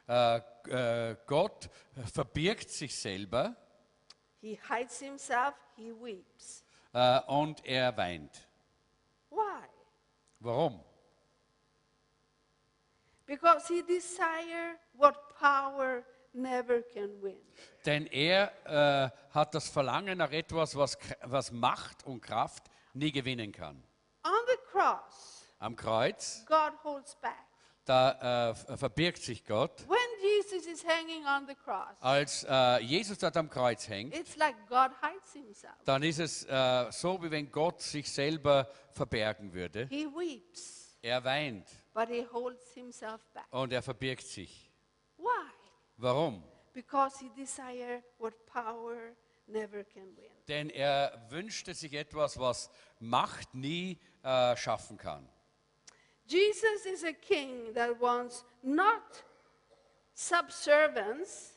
[0.07, 0.37] äh,
[0.69, 1.69] äh, Gott
[2.13, 3.55] verbirgt sich selber
[4.41, 5.53] He hides himself.
[5.75, 6.63] He weeps.
[6.93, 8.47] äh, und er weint.
[9.29, 9.67] Why?
[10.39, 10.83] Warum?
[13.25, 16.03] Because he desire what power
[16.33, 17.37] never can win.
[17.85, 23.83] Denn er hat das Verlangen nach etwas, was, was Macht und Kraft nie gewinnen kann.
[24.23, 27.45] On the cross, Am Kreuz, God holds back.
[27.89, 29.87] Da äh, verbirgt sich Gott.
[29.89, 34.35] When Jesus is hanging on the cross, Als äh, Jesus dort am Kreuz hängt, it's
[34.37, 35.73] like God hides himself.
[35.85, 39.87] dann ist es äh, so, wie wenn Gott sich selber verbergen würde.
[39.89, 43.45] He weeps, Er weint but he holds himself back.
[43.51, 44.71] und er verbirgt sich.
[45.17, 45.25] Why?
[45.97, 46.43] Warum?
[46.73, 49.15] Because he desire what power
[49.47, 50.29] never can win.
[50.47, 55.27] Denn er wünschte sich etwas, was Macht nie äh, schaffen kann.
[56.29, 59.23] Jesus is a king that wants not
[60.13, 61.55] subservience,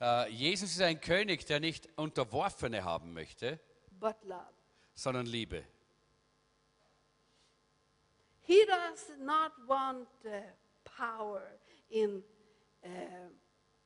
[0.00, 3.58] Äh, Jesus ist ein König, der nicht Unterworfene haben möchte,
[3.98, 4.46] but love.
[4.94, 5.64] sondern Liebe.
[8.42, 10.30] He does not want uh,
[10.84, 11.42] power
[11.90, 12.22] in
[12.84, 12.88] uh,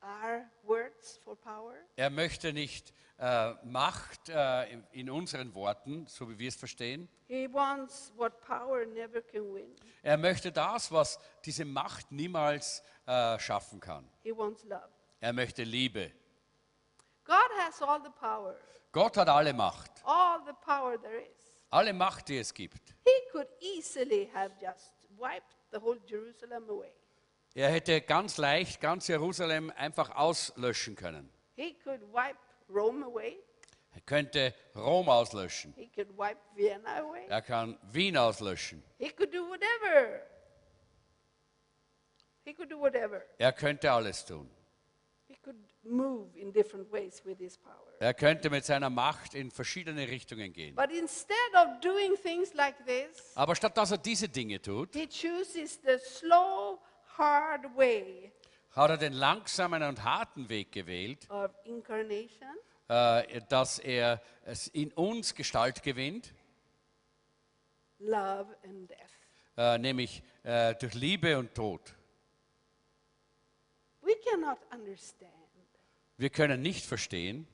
[0.03, 1.75] our words for power.
[1.95, 7.07] Er möchte nicht äh, Macht äh, in, in unseren Worten, so wie wir es verstehen.
[7.27, 9.75] He wants what power never can win.
[10.01, 14.09] Er möchte das, was diese Macht niemals äh, schaffen kann.
[14.23, 14.89] He wants love.
[15.19, 16.11] Er möchte Liebe.
[17.23, 18.55] God has all the power,
[18.91, 21.53] Gott hat alle Macht, all the power there is.
[21.69, 22.93] alle Macht, die es gibt.
[23.05, 26.91] He could easily have just wiped the whole Jerusalem away.
[27.55, 31.29] Er hätte ganz leicht ganz Jerusalem einfach auslöschen können.
[31.55, 32.37] He could wipe
[32.69, 33.37] Rome away.
[33.93, 35.73] Er könnte Rom auslöschen.
[35.75, 37.27] He could wipe Vienna away.
[37.27, 38.81] Er kann Wien auslöschen.
[38.97, 40.21] He could do whatever.
[42.43, 43.21] He could do whatever.
[43.37, 44.49] Er könnte alles tun.
[45.27, 47.93] He could move in different ways with his power.
[47.99, 50.75] Er könnte mit seiner Macht in verschiedene Richtungen gehen.
[50.75, 55.07] But instead of doing things like this, Aber statt dass er diese Dinge tut, he
[55.07, 56.79] chooses the slow,
[57.17, 58.31] hard way
[58.71, 62.49] hat er den langsamen und harten Weg gewählt, of incarnation,
[62.87, 66.33] äh, dass er es in uns Gestalt gewinnt,
[67.99, 68.97] love, and death.
[69.57, 71.93] äh, nämlich äh, durch Liebe und Tod.
[74.01, 75.31] We cannot understand
[76.17, 77.47] Wir können nicht verstehen,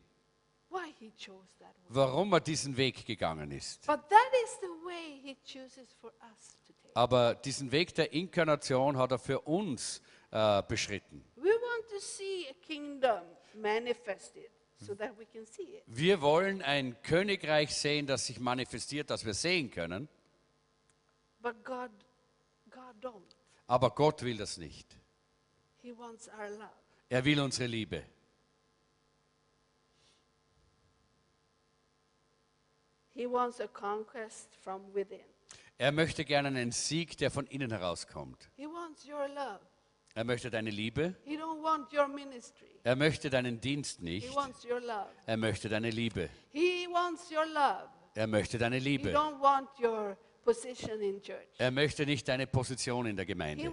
[0.69, 1.87] why he chose that way.
[1.89, 3.85] warum er diesen Weg gegangen ist.
[3.87, 6.58] But that is the way he chooses for us.
[6.93, 11.23] Aber diesen Weg der Inkarnation hat er für uns äh, beschritten.
[14.81, 14.95] So.
[15.87, 20.07] Wir wollen ein Königreich sehen, das sich manifestiert, das wir sehen können,
[21.41, 21.91] God,
[22.71, 23.23] God
[23.67, 24.97] aber Gott will das nicht.
[27.09, 28.03] Er will unsere Liebe.
[33.13, 35.19] He wants a conquest from within.
[35.81, 38.49] Er möchte gerne einen Sieg, der von innen herauskommt.
[40.13, 41.15] Er möchte deine Liebe.
[42.83, 44.29] Er möchte deinen Dienst nicht.
[45.25, 46.29] Er möchte deine Liebe.
[48.13, 49.13] Er möchte deine Liebe.
[51.57, 53.71] Er möchte nicht deine Position in der Gemeinde.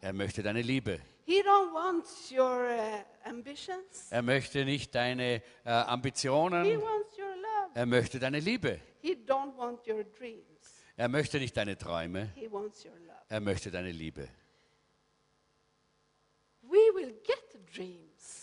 [0.00, 0.98] Er möchte deine Liebe.
[1.26, 1.32] Uh.
[4.10, 6.82] Er möchte nicht deine äh, He Ambitionen.
[7.74, 8.80] Er möchte deine Liebe.
[10.96, 12.32] Er möchte nicht deine Träume.
[13.28, 14.28] Er möchte deine Liebe.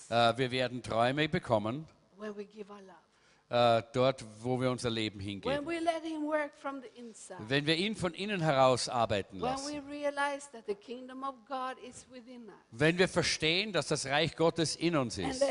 [0.09, 1.87] Äh, wir werden Träume bekommen,
[3.49, 5.65] äh, dort, wo wir unser Leben hingeben.
[5.65, 9.81] Wenn wir ihn von innen heraus arbeiten lassen.
[12.71, 15.43] Wenn wir verstehen, dass das Reich Gottes in uns ist.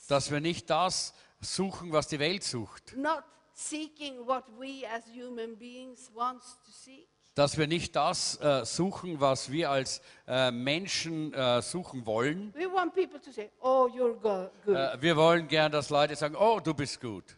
[0.07, 2.95] Dass wir nicht das suchen, was die Welt sucht.
[2.95, 7.07] Not seeking what we as human beings wants to seek.
[7.35, 12.53] Dass wir nicht das äh, suchen, was wir als äh, Menschen äh, suchen wollen.
[12.53, 14.75] We want people to say, oh, you're go- good.
[14.75, 17.35] Äh, wir wollen gern, dass Leute sagen, oh, du bist gut.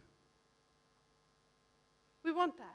[2.22, 2.66] we want that.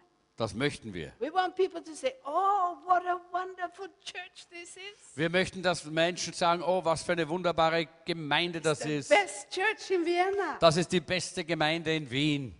[0.42, 1.14] Das möchten wir.
[1.20, 5.16] We want people to say, oh, what a wonderful church this is.
[5.16, 9.10] Wir möchten, dass Menschen sagen, oh, was für eine wunderbare Gemeinde das the ist.
[9.10, 10.58] best church in Vienna.
[10.60, 12.56] Das ist die beste Gemeinde in Wien.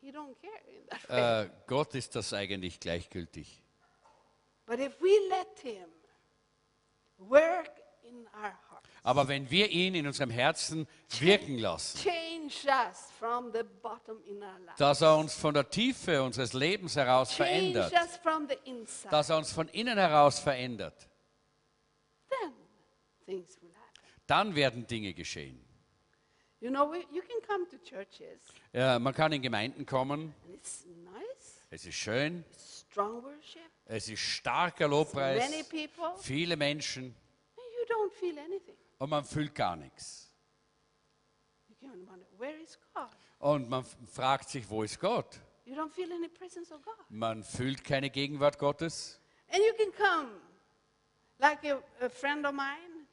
[0.00, 0.14] In.
[1.08, 3.62] Äh, Gott ist das eigentlich gleichgültig.
[4.66, 5.86] But if we let him
[7.18, 7.70] work
[8.02, 8.52] in our
[9.02, 10.86] Aber wenn wir ihn in unserem Herzen
[11.18, 15.68] wirken lassen, change us from the bottom in our life, dass er uns von der
[15.68, 20.38] Tiefe unseres Lebens heraus verändert, us from the inside, dass er uns von innen heraus
[20.38, 21.08] verändert,
[24.26, 25.64] dann werden Dinge geschehen.
[26.60, 28.38] You know, we, you can come to churches.
[28.74, 33.62] Ja, man kann in Gemeinden kommen, and it's nice, es ist schön, it's strong worship,
[33.86, 35.64] es ist starker many Lobpreis,
[36.20, 37.16] viele Menschen
[39.00, 40.30] und man fühlt gar nichts.
[43.38, 45.40] Und man fragt sich, wo ist Gott?
[45.64, 46.94] You don't feel any presence of God.
[47.08, 49.18] Man fühlt keine Gegenwart Gottes.
[49.48, 50.30] And you can come,
[51.38, 53.06] like a, a friend of mine,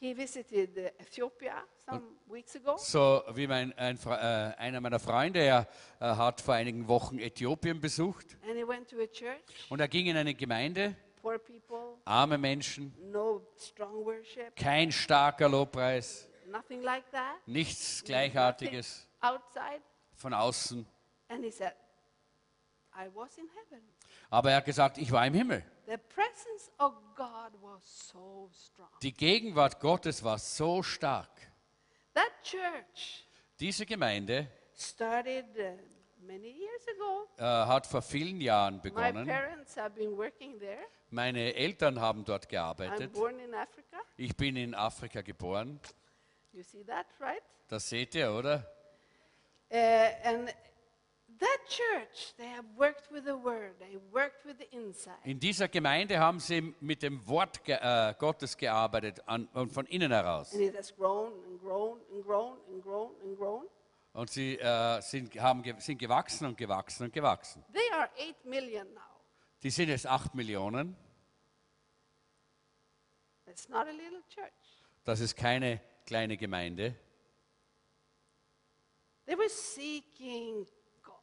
[0.00, 2.76] he visited Ethiopia some weeks ago.
[2.78, 5.68] So wie mein, ein, äh, einer meiner Freunde, er
[6.00, 9.88] äh, hat vor einigen Wochen Äthiopien besucht And he went to a church, und er
[9.88, 10.96] ging in eine Gemeinde,
[11.38, 17.36] people, arme Menschen, no strong worship, kein starker Lobpreis, nothing like that.
[17.46, 19.08] nichts Gleichartiges
[20.14, 20.86] von außen.
[21.50, 21.74] Said.
[24.30, 25.64] Aber er hat gesagt, ich war im Himmel.
[27.80, 28.50] So.
[29.02, 31.30] Die Gegenwart Gottes war so stark.
[33.58, 35.78] Diese Gemeinde started uh,
[36.28, 37.28] ago.
[37.38, 39.26] äh, hat vor vielen Jahren My begonnen.
[39.26, 40.78] parents have been working there.
[41.10, 43.12] Meine Eltern haben dort I'm gearbeitet.
[43.12, 43.98] born in Africa.
[44.16, 45.80] Ich bin in Afrika geboren.
[46.52, 47.42] You see that, right?
[47.68, 48.64] Das seht ihr, oder?
[49.70, 49.76] Uh,
[50.24, 50.54] and
[51.40, 55.16] that church, they have worked with the word, they worked with the inside.
[55.24, 59.86] In dieser Gemeinde haben sie mit dem Wort ge äh, Gottes gearbeitet an, und von
[59.86, 60.52] innen heraus.
[60.52, 63.64] And it has grown and grown and grown and grown and grown.
[64.14, 67.64] Und sie äh, sind, haben, sind gewachsen und gewachsen und gewachsen.
[67.72, 69.00] They are 8 million now.
[69.62, 70.96] Die sind jetzt 8 Millionen.
[73.46, 74.52] It's not a little church.
[75.04, 76.94] Das ist keine kleine Gemeinde.
[79.26, 80.66] They were seeking
[81.02, 81.14] God,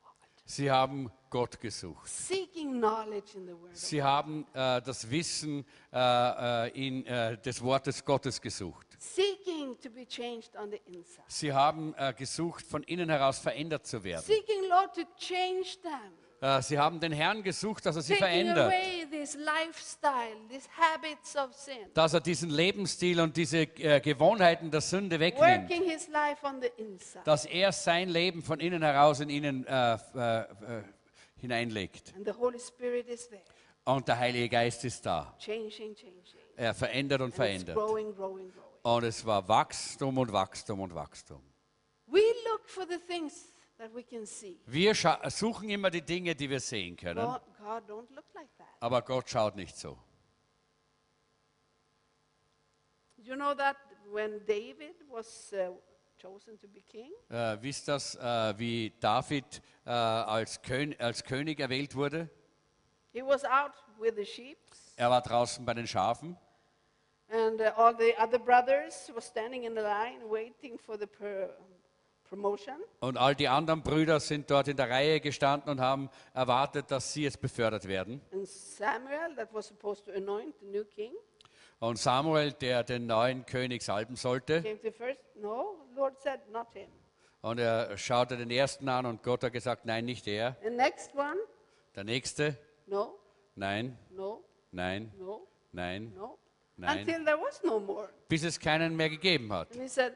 [0.43, 2.09] Sie haben Gott gesucht.
[2.09, 3.77] seeking knowledge in the word.
[3.77, 8.90] Sie haben äh, das Wissen äh, äh, in, äh, des Wortes Gottes gesucht.
[9.01, 11.23] Seeking to be changed on the inside.
[11.27, 14.23] Sie haben äh, gesucht, von innen heraus verändert zu werden.
[14.23, 16.13] Seeking, Lord, to change them.
[16.39, 18.67] Äh, sie haben den Herrn gesucht, dass er sie verändert.
[18.67, 21.91] away this lifestyle, these habits of sin.
[21.93, 25.69] Dass er diesen Lebensstil und diese äh, Gewohnheiten der Sünde wegnimmt.
[25.69, 27.23] Working his life on the inside.
[27.25, 29.65] Dass er sein Leben von innen heraus in ihnen
[31.37, 32.13] hineinlegt.
[32.15, 33.41] And the Holy Spirit is there,
[33.85, 35.35] Und der Heilige Geist ist da.
[35.39, 36.13] changing, changing.
[36.55, 37.75] Er verändert und And verändert.
[37.75, 38.70] growing, growing, growing.
[38.83, 41.41] Und es war Wachstum und Wachstum und Wachstum.
[42.07, 44.59] We look for the things that we can see.
[44.65, 47.23] Wir suchen immer die Dinge, die wir sehen können.
[47.25, 48.67] God, God don't look like that.
[48.79, 49.97] Aber Gott schaut nicht so.
[53.17, 53.77] You know that
[54.11, 55.75] when David was uh,
[56.19, 61.59] chosen to be king, Äh, wisst das, äh, wie David äh, als, Kön als König
[61.59, 62.29] erwählt wurde?
[63.13, 64.57] he was out with the sheep,
[64.95, 66.35] Er war draußen bei den Schafen
[67.31, 71.07] and uh, all the other brothers were standing in the line waiting for the
[72.29, 72.75] promotion.
[73.01, 77.13] Und all die anderen Brüder sind dort in der Reihe gestanden und haben erwartet, dass
[77.13, 78.21] sie jetzt befördert werden.
[78.31, 81.11] And Samuel, that was supposed to anoint the new king,
[81.79, 85.19] Und Samuel, der den neuen König salben sollte, came to first.
[85.35, 86.87] No, Lord said, not him.
[87.41, 90.55] und er schaute den ersten an und Gott hat gesagt, nein, nicht er.
[90.63, 91.37] The next one,
[91.95, 92.55] Der nächste,
[92.85, 93.17] no,
[93.55, 96.37] nein, no, nein, no, nein, no.
[96.81, 96.99] Nein.
[96.99, 98.09] Until there was no more.
[98.27, 99.71] bis es keinen mehr gegeben hat.
[99.71, 100.13] And he said,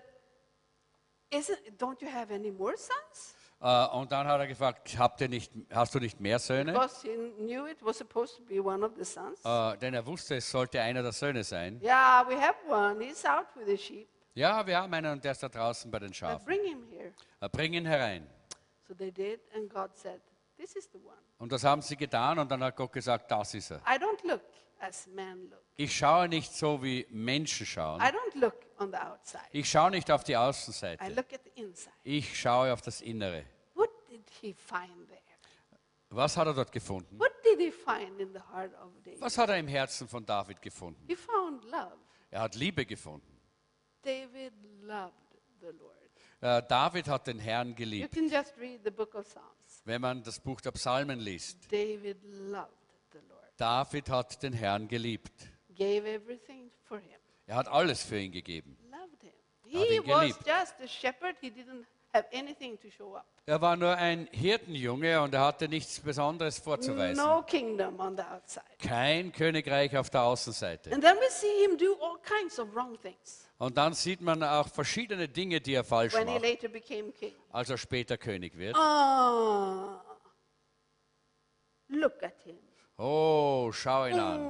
[1.32, 3.36] Isn't, don't you have any more sons?
[3.62, 6.74] Äh, und dann hat er gefragt, Habt ihr nicht, hast du nicht mehr Söhne?
[6.74, 9.40] Because he knew it was supposed to be one of the sons.
[9.44, 11.80] Äh, denn er wusste, es sollte einer der Söhne sein.
[11.84, 13.04] yeah, we have one.
[13.04, 14.08] He's out with the sheep.
[14.34, 16.46] Ja, wir haben einen und der ist da draußen bei den But Schafen.
[16.46, 17.12] bring him here.
[17.40, 18.28] Äh, bring ihn herein.
[18.88, 20.22] So they did, and God said,
[20.58, 21.18] This is the one.
[21.38, 23.78] Und das haben sie getan und dann hat Gott gesagt, das ist er.
[23.80, 24.42] I don't look
[24.80, 25.62] as men look.
[25.76, 28.00] Ich schaue nicht so, wie Menschen schauen.
[28.02, 29.44] I don't look on the outside.
[29.52, 31.06] Ich schaue nicht auf die I Außenseite.
[31.14, 31.92] look at the inside.
[32.04, 33.46] Ich schaue auf das Innere.
[33.74, 35.22] What did he find there?
[36.10, 37.20] Was hat er dort gefunden?
[37.20, 39.20] What did he find in the heart of David?
[39.20, 41.04] Was hat er im Herzen von David gefunden?
[41.08, 41.98] He found love.
[42.32, 43.42] Er hat Liebe gefunden.
[44.02, 44.54] David
[44.84, 45.14] loved
[45.60, 45.96] the Lord.
[46.42, 48.14] Äh, David hat den Herrn You geliebt.
[48.14, 49.50] can just read the book of Psalms.
[49.86, 51.72] Wenn man das Buch der Psalmen liest.
[51.72, 52.70] David loved
[53.14, 55.32] the Lord, David hat den Herrn geliebt.
[55.78, 58.76] gave everything for him, Er hat alles für ihn gegeben.
[58.90, 59.32] loved him.
[59.64, 60.40] Hat He ihn was geliebt.
[60.48, 63.26] just a shepherd, he didn't have anything to show up.
[63.46, 67.24] Er war nur ein Hirtenjunge und er hatte nichts Besonderes vorzuweisen.
[67.24, 68.66] No kingdom on the outside.
[68.80, 70.92] Kein Königreich auf der Außenseite.
[70.92, 74.44] And then we see him do all kinds of wrong things Und dann sieht man
[74.44, 77.34] auch verschiedene Dinge, die er falsch when he macht, later became king.
[77.52, 78.76] als er später König wird.
[78.76, 80.04] Ah,
[81.88, 82.58] look at him.
[82.98, 84.42] Oh, schau ihn an.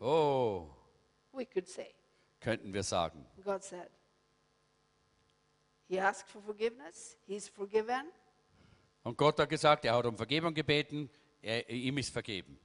[0.00, 0.70] Oh,
[1.32, 1.94] we could say.
[2.40, 3.26] könnten wir sagen.
[3.44, 3.88] God said,
[5.88, 8.10] He asked for forgiveness, He's forgiven,
[9.02, 11.10] Und Gott hat gesagt, er hat um Vergebung gebeten,
[11.42, 12.58] er, ihm ist vergeben.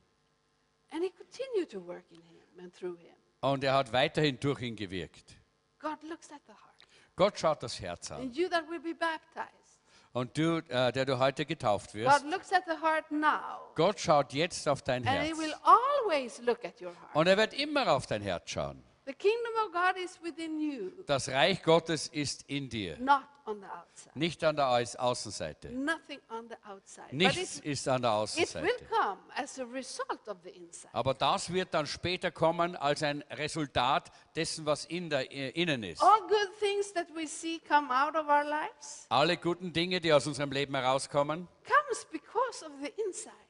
[0.92, 3.14] and He continued to work in him and through him.
[3.42, 5.36] Und er hat weiterhin durch ihn gewirkt.
[5.80, 6.76] God looks at the heart.
[7.16, 8.22] Gott schaut das Herz an.
[8.22, 9.82] And you that will be baptized,
[10.14, 14.00] Und du, äh, der du heute getauft God wirst, looks at the heart now, Gott
[14.00, 15.38] schaut jetzt auf dein and He Herz.
[15.38, 17.16] will always look at your heart.
[17.16, 18.84] Und er wird immer auf dein Herz schauen.
[19.10, 23.60] The kingdom of God is within you, Das Reich Gottes ist in dir, not on
[23.60, 24.12] the outside.
[24.20, 25.70] nicht an der Au- Außenseite.
[25.72, 27.08] Nothing on the outside.
[27.10, 28.86] But Nichts ist an der it will Außenseite.
[28.88, 30.94] come as a result of the inside.
[30.94, 36.04] Aber das wird dann später kommen als ein Resultat dessen, was in der, innen ist.
[36.04, 40.14] All good things that we see come out of our lives Alle guten Dinge, die
[40.14, 42.39] aus unserem Leben herauskommen, comes because.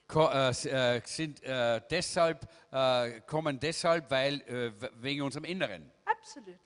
[0.08, 5.92] Ko äh, äh, sind, äh, deshalb, äh, kommen deshalb, weil, wegen unserem Inneren.
[6.06, 6.58] Absolutely.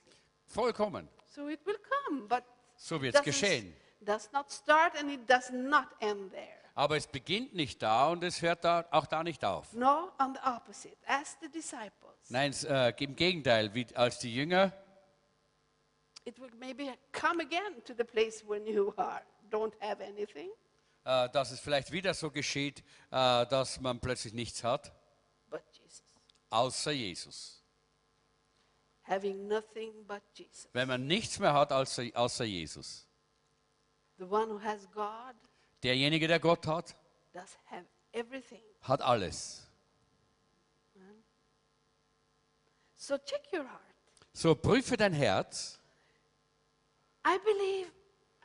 [0.46, 1.08] Vollkommen.
[1.26, 2.44] So it will come, but
[2.76, 3.74] So wird es geschehen.
[4.00, 6.60] does not start and it does not end there.
[6.76, 9.72] Aber es beginnt nicht da und es hört da, auch da nicht auf.
[9.72, 10.96] No, on the opposite.
[11.06, 12.52] As the disciples, Nein,
[12.98, 14.72] im Gegenteil, wie, als die Jünger,
[16.24, 20.50] it will maybe come again to the place when you are don't have anything,
[21.04, 22.80] dass es vielleicht wieder so geschieht,
[23.10, 24.92] äh, dass man plötzlich nichts hat,
[25.50, 26.02] but Jesus.
[26.50, 27.62] außer Jesus.
[29.02, 30.68] Having nothing but Jesus.
[30.72, 33.06] Wenn man nichts mehr hat außer, außer Jesus.
[34.16, 35.34] The one who has God
[35.84, 36.96] Derjenige, der Gott hat,
[38.80, 39.68] hat alles.
[42.96, 43.82] So check your heart.
[44.32, 45.78] So prüfe dein Herz.
[47.26, 47.92] I believe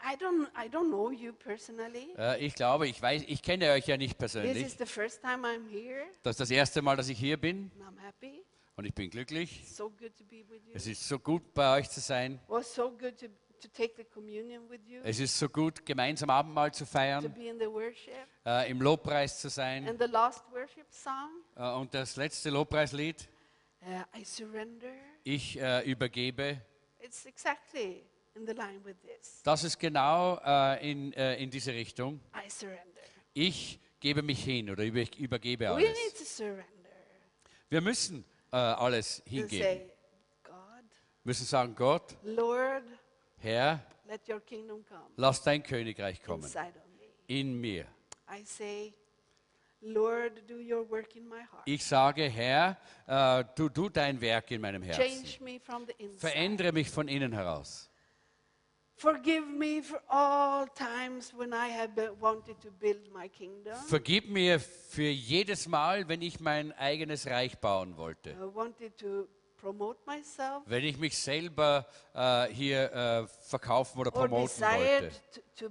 [0.02, 2.08] I don't I don't know you personally.
[2.18, 4.78] Äh, ich glaube, ich weiß, ich kenne euch ja nicht This is persönlich.
[4.78, 6.06] the first time I'm here.
[6.24, 8.42] Das ist das erste Mal, dass ich hier bin and I'm happy.
[8.78, 9.64] und ich bin glücklich.
[9.70, 10.72] So good to be with you.
[10.74, 12.36] Es ist so gut, bei euch zu sein.
[12.36, 13.28] It was so good to,
[13.62, 17.34] to take the communion with you, Es ist so gut, gemeinsam Abendmahl zu to feiern,
[17.34, 18.14] be in the worship.
[18.46, 19.86] äh, im Lobpreis zu sein.
[19.88, 23.28] And the last worship song, Äh, und das letzte Lobpreislied,
[23.82, 24.88] uh, I surrender.
[25.26, 26.62] ich äh, übergebe,
[27.02, 28.06] It's exactly
[29.44, 32.20] das ist genau äh, in, äh, in diese Richtung.
[33.34, 35.90] Ich gebe mich hin oder über, ich übergebe We alles.
[35.90, 36.64] need to surrender
[37.70, 39.60] Wir müssen äh, alles hingeben.
[39.62, 39.92] say,
[40.44, 40.54] God,
[41.24, 42.84] müssen sagen, Gott, Lord,
[43.38, 46.50] Herr, let your kingdom come lass dein Königreich kommen
[47.28, 47.86] in mir.
[48.32, 48.94] I say,
[49.82, 51.64] Lord, do your work in my heart.
[51.66, 52.78] Ich sage, Herr,
[53.08, 55.02] äh, du tu dein Werk in meinem Herzen.
[55.02, 56.20] Change me from the inside.
[56.20, 57.89] Verändere mich von innen heraus.
[63.88, 68.32] Vergib mir für jedes Mal, wenn ich mein eigenes Reich bauen wollte.
[68.32, 74.62] I wanted to promote myself wenn ich mich selber äh, hier äh, verkaufen oder promoten
[74.62, 75.12] wollte,
[75.56, 75.70] to, to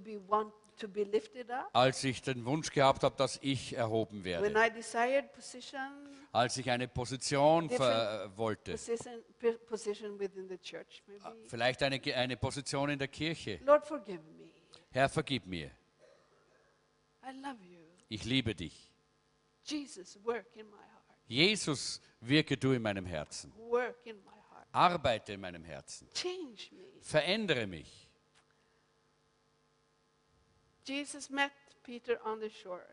[1.72, 5.92] als ich den Wunsch gehabt habe, dass ich erhoben When werde, I desired position,
[6.32, 9.22] als ich eine Position wollte, position,
[9.66, 11.48] position within the church, maybe.
[11.48, 13.60] vielleicht eine, eine Position in der Kirche.
[13.64, 14.50] Lord, forgive me.
[14.90, 15.70] Herr, vergib mir.
[17.22, 17.80] I love you.
[18.08, 18.90] Ich liebe dich.
[19.64, 21.18] Jesus, work in my heart.
[21.26, 23.52] Jesus, wirke du in meinem Herzen.
[23.56, 24.66] Work in my heart.
[24.72, 26.08] Arbeite in meinem Herzen.
[26.14, 26.84] Change me.
[27.02, 28.07] Verändere mich.
[30.88, 31.50] Jesus met
[31.82, 32.84] Peter on the shore.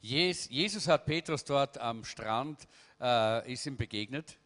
[0.00, 2.66] Jes- Jesus hat Petrus dort am Strand,
[3.00, 4.38] äh, ist ihm begegnet.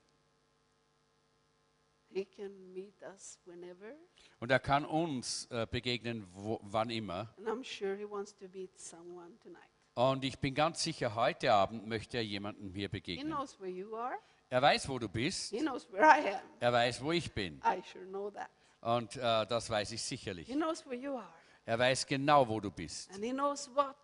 [2.12, 3.94] He can meet us whenever,
[4.40, 7.32] Und er kann uns äh, begegnen, wo, wann immer.
[7.38, 9.62] and I'm sure he wants to meet someone tonight.
[9.94, 13.28] Und ich bin ganz sicher, heute Abend möchte er jemandem hier He begegnen.
[13.28, 14.16] knows where you are.
[14.48, 15.50] Er weiß, wo du bist.
[15.50, 16.40] He knows where I am.
[16.58, 17.60] Er weiß, wo ich bin.
[17.64, 18.50] I sure know that.
[18.80, 20.48] Und äh, das weiß ich sicherlich.
[20.48, 21.32] He knows where you are.
[21.66, 23.10] Er weiß genau, wo du bist.
[23.12, 23.94] And he knows what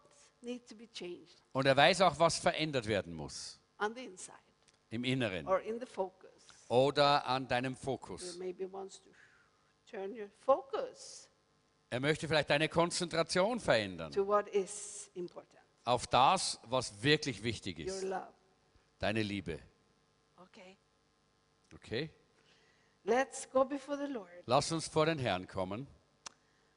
[0.42, 3.58] needs to be changed Und er weiß auch, was verändert werden muss.
[3.78, 4.36] on the inside
[4.90, 5.46] Im Inneren.
[5.46, 6.30] or in the focus.
[6.68, 8.36] Oder an deinem Fokus.
[8.38, 9.10] maybe wants to
[9.90, 11.28] turn your focus
[11.90, 14.12] Er möchte vielleicht deine Konzentration verändern.
[14.12, 15.52] to what is important.
[15.84, 18.02] Auf das, was wirklich wichtig Your ist.
[18.02, 18.26] love.
[18.98, 19.60] Deine Liebe.
[20.36, 20.76] Okay?
[21.74, 22.10] Okay?
[23.04, 24.28] Let's go before the Lord.
[24.46, 25.86] Lass uns vor den Herrn kommen.
[25.86, 25.94] Let's close
[26.26, 26.75] our eyes.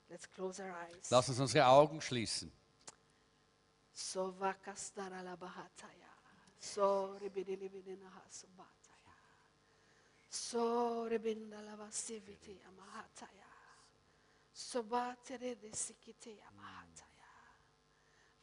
[1.10, 2.52] Lass uns unsere Augen schließen.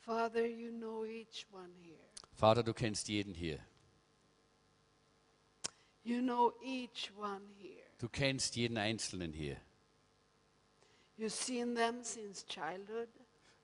[0.01, 1.99] Father, you know each one here.
[2.35, 3.59] Vater, du kennst jeden hier.
[6.05, 7.83] You know each one here.
[7.99, 9.61] Du kennst jeden Einzelnen hier.
[11.19, 13.09] You've seen them since childhood.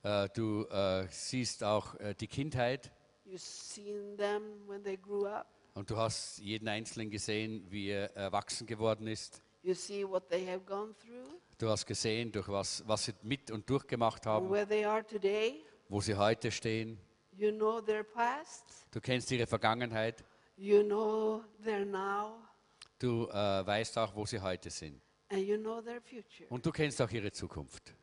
[0.03, 2.91] Äh, du äh, siehst auch äh, die Kindheit
[3.27, 5.47] You've seen them when they grew up.
[5.75, 9.43] und du hast jeden Einzelnen gesehen, wie er erwachsen geworden ist.
[9.63, 13.51] You see what they have gone through Du hast gesehen, durch was, was sie mit
[13.51, 15.63] und durchgemacht haben, where they are today.
[15.89, 16.99] wo sie heute stehen.
[17.33, 18.65] You know their past.
[18.91, 20.25] Du kennst ihre Vergangenheit.
[20.57, 22.39] You know their now.
[22.99, 25.01] Du äh, weißt auch, wo sie heute sind.
[25.33, 26.47] And you know their future.
[26.51, 27.95] Und du kennst auch ihre Zukunft.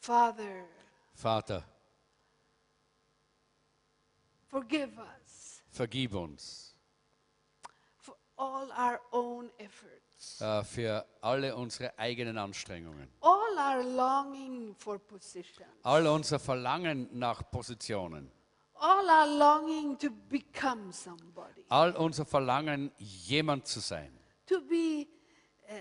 [0.00, 0.64] Father,
[1.14, 1.64] Vater,
[4.48, 6.74] forgive us vergib uns
[7.98, 14.98] for all our own efforts, äh, für alle unsere eigenen Anstrengungen, all our longing for
[14.98, 18.30] position, all unser Verlangen nach Positionen,
[18.80, 24.10] all our longing to become somebody, all unser Verlangen, jemand zu sein,
[24.46, 25.06] to be
[25.68, 25.74] uh,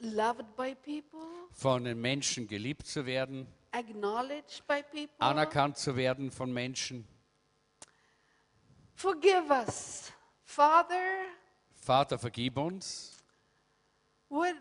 [0.00, 1.20] loved by people,
[1.52, 5.14] von den Menschen geliebt zu werden, acknowledged by people.
[5.18, 7.06] anerkannt zu werden von Menschen.
[8.94, 10.12] Forgive us,
[10.44, 11.24] Father,
[11.74, 13.16] Vater, vergib uns,
[14.28, 14.56] when,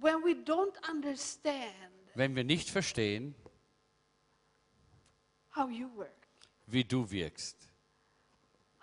[0.00, 3.34] when we don't understand wenn wir nicht verstehen,
[5.54, 6.23] how you work,
[6.66, 7.56] wie du wirkst,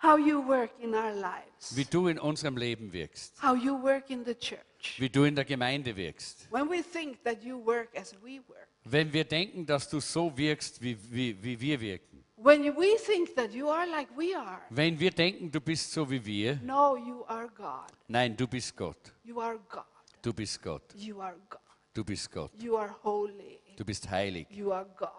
[0.02, 4.10] how you work in our lives, wie du in unserem Leben wirkst, how you work
[4.10, 4.98] in the church.
[4.98, 6.48] wie du in der Gemeinde wirkst.
[6.50, 10.36] When we think that you work as we work, Wenn wir denken, dass du so
[10.36, 12.24] wirkst, wie, wie, wie wir wirken.
[12.36, 16.08] when we think that you are like we are, Wenn wir denken, du bist so
[16.10, 16.56] wie wir.
[16.64, 17.86] no, you are God.
[18.08, 19.12] Nein, du bist Gott.
[19.22, 19.84] You are God.
[20.20, 20.82] Du bist Gott.
[20.96, 21.60] You are God.
[21.94, 22.50] Du bist Gott.
[22.58, 23.60] You are holy.
[23.76, 24.46] Du bist heilig.
[24.50, 25.10] You are God.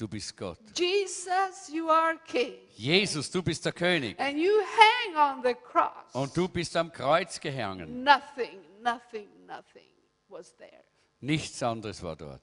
[0.00, 0.58] Du bist Gott.
[0.78, 2.54] Jesus, you are King.
[2.74, 4.18] Jesus, du bist der König.
[4.18, 6.14] And you hang on the cross.
[6.14, 8.02] Und du bist am Kreuz gehangen.
[8.02, 9.92] Nothing, nothing, nothing
[10.28, 10.84] was there.
[11.20, 12.40] Nichts anderes war dort.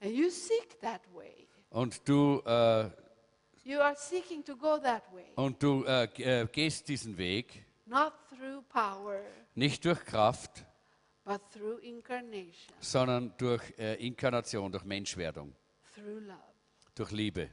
[0.00, 1.46] And you seek that way.
[1.70, 2.90] Und du, äh,
[3.62, 8.12] You are seeking to go that way, und du äh, äh, gehst diesen Weg not
[8.28, 9.20] through power,
[9.54, 10.64] nicht durch Kraft,
[11.24, 15.54] but through incarnation, sondern durch äh, Inkarnation, durch Menschwerdung,
[15.94, 16.38] through love,
[16.94, 17.50] durch Liebe.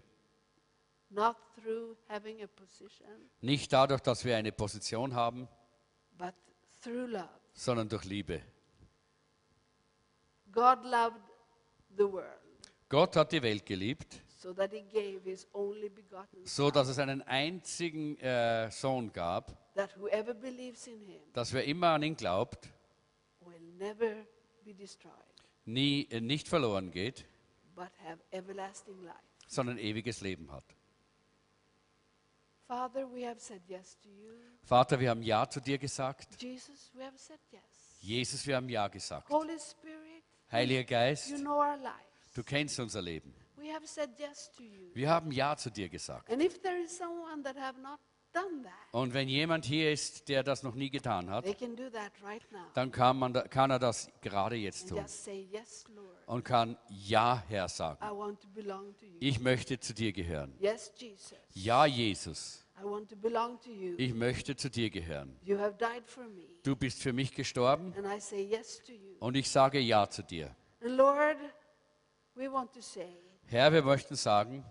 [1.09, 3.07] not through having a position,
[3.41, 5.47] Nicht dadurch, dass wir eine Position haben,
[6.17, 6.33] but
[6.81, 7.29] through love.
[7.53, 8.41] sondern durch Liebe.
[10.51, 11.21] God loved
[11.97, 12.25] the world
[12.89, 16.87] Gott hat die Welt geliebt, so that he gave his only begotten so Son, dass
[16.87, 22.03] es einen einzigen äh, Sohn gab, that whoever believes in him dass wer immer an
[22.03, 22.69] ihn glaubt,
[23.41, 24.25] will never
[24.63, 25.13] be destroyed,
[25.65, 27.25] nie, äh, nicht verloren geht,
[27.77, 29.15] but have everlasting life.
[29.47, 30.63] sondern ewiges Leben hat.
[32.67, 34.33] Father, we have said yes to you.
[34.63, 36.41] Vater, wir haben Ja zu dir gesagt.
[36.41, 37.61] Jesus, we have said yes.
[38.01, 39.29] Jesus, wir haben Ja gesagt.
[39.29, 42.33] Holy Spirit, Heiliger Geist, you know our lives.
[42.33, 43.33] du kennst unser Leben.
[43.55, 44.93] We have said yes to you.
[44.93, 46.29] Wir haben Ja zu dir gesagt.
[46.29, 47.99] And if there is someone that have not
[48.91, 52.41] Und wenn jemand hier ist, der das noch nie getan hat, right
[52.73, 55.85] dann kann, man, kann er das gerade jetzt tun say, Yes,
[56.25, 58.03] und kann Ja, Herr sagen.
[58.03, 59.17] I want to belong to you.
[59.19, 60.55] Ich möchte zu dir gehören.
[60.59, 61.37] Yes, Jesus.
[61.53, 62.65] Ja, Jesus,
[63.97, 65.37] ich möchte zu dir gehören.
[65.43, 66.43] You have died for me.
[66.63, 69.15] Du bist für mich gestorben And I say yes to you.
[69.19, 70.55] und ich sage Ja zu dir.
[70.81, 71.37] And Lord,
[72.35, 74.65] we want to say, Herr, wir möchten sagen,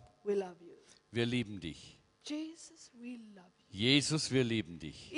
[1.11, 1.99] wir lieben dich.
[2.23, 3.56] Jesus, we love you.
[3.77, 5.12] Jesus, wir lieben dich.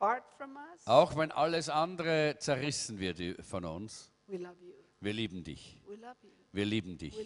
[0.00, 5.80] Us, Auch wenn alles andere zerrissen wird von uns, wir lieben dich.
[6.52, 7.16] Wir lieben dich.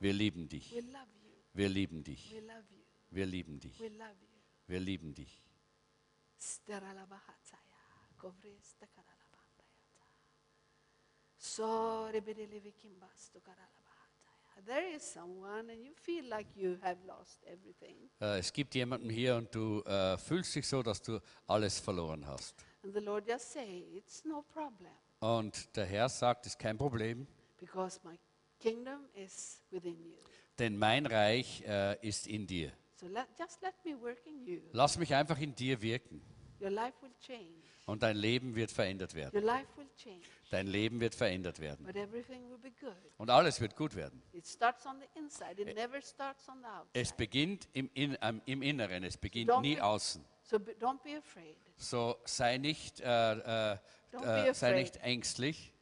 [0.00, 0.72] Wir lieben dich.
[1.52, 2.34] Wir lieben dich.
[3.12, 3.78] Wir lieben dich.
[4.66, 5.42] Wir lieben dich.
[6.40, 7.60] Steralabahatsaya,
[8.16, 10.06] kovristakaralabandayata.
[11.36, 13.74] Sorebedelevikimbastokaralabahataya.
[13.74, 13.83] There
[18.38, 22.54] es gibt jemanden hier und du äh, fühlst dich so, dass du alles verloren hast.
[22.82, 26.76] And the Lord just say, it's no problem Und der Herr sagt, es ist kein
[26.76, 27.26] Problem,
[27.58, 28.18] because my
[28.58, 30.18] kingdom is within you.
[30.58, 32.72] denn mein Reich äh, ist in dir.
[32.96, 34.60] So let, just let me work in you.
[34.72, 36.22] Lass mich einfach in dir wirken
[36.60, 37.62] Your life will change.
[37.86, 39.34] Und dein Leben wird verändert werden.
[39.36, 40.22] Your life will change.
[40.50, 41.84] Dein Leben wird verändert werden.
[41.84, 42.94] But everything will be good.
[43.18, 44.22] Und alles wird gut werden.
[44.32, 44.40] The
[46.92, 48.16] Es beginnt im, in,
[48.46, 50.24] im Inneren, es beginnt Don't nie be- außen.
[50.42, 51.56] So be, don't be afraid.
[51.76, 53.78] So sei nicht, äh, äh,
[54.12, 55.72] Don't be äh, sei nicht ängstlich,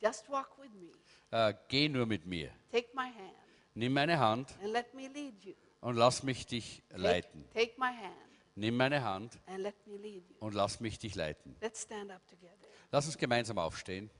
[0.00, 0.90] Just walk with me.
[1.30, 2.50] äh, geh nur mit mir.
[2.70, 3.34] Take my hand
[3.74, 5.54] Nimm meine Hand and let me lead you.
[5.80, 7.44] und lass mich dich Take, leiten.
[7.54, 9.38] take my hand Nimm meine Hand
[10.40, 11.56] und lass mich dich leiten.
[11.60, 12.56] Let's stand up together.
[12.90, 14.10] Lass uns gemeinsam aufstehen.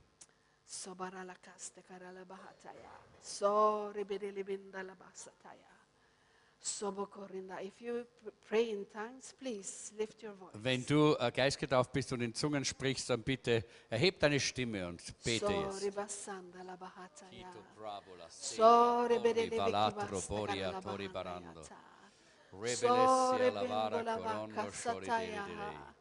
[10.53, 15.03] Wenn du äh, geistgetauft bist und in Zungen sprichst, dann bitte erheb deine Stimme und
[15.23, 15.79] bete jetzt.
[15.79, 17.51] Sorebasandalabahataya.
[18.55, 21.61] Tori balatro boria tori barando.
[22.59, 25.91] Rebelessia lavara corondo shori direi.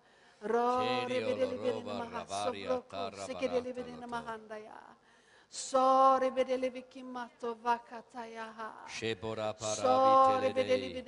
[8.87, 11.05] Shebora paravite ledei.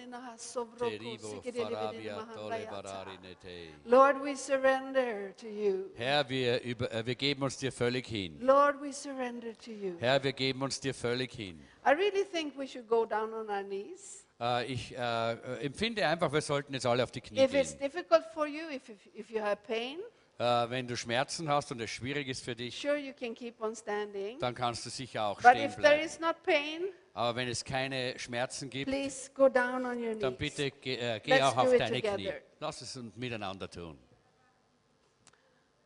[0.76, 3.74] Terivo faravia tole ah, barari netei.
[3.84, 5.90] Lord, we surrender to you.
[5.96, 8.38] Herr, wir, über, äh, wir geben uns dir völlig hin.
[8.40, 9.96] Lord, we surrender to you.
[9.98, 11.58] Herr, wir geben uns dir völlig hin.
[11.86, 14.23] I really think we should go down on our knees.
[14.44, 17.78] Äh, ich äh, äh, empfinde einfach, wir sollten jetzt alle auf die Knie If it's
[17.78, 17.90] gehen.
[17.90, 19.98] difficult for you, if, if, if you have pain,
[20.36, 23.60] Äh, wenn du Schmerzen hast und es schwierig ist für dich, sure you can keep
[23.62, 24.36] on standing.
[24.40, 26.04] dann kannst du sicher auch But stehen if there bleiben.
[26.04, 26.82] is not pain,
[27.14, 30.54] Aber wenn es keine Schmerzen gibt, please go down on your dann knees.
[30.56, 32.10] bitte geh, äh, geh Let's auch do auf it deine Knie.
[32.24, 32.40] together.
[32.58, 33.96] Lass es uns miteinander tun.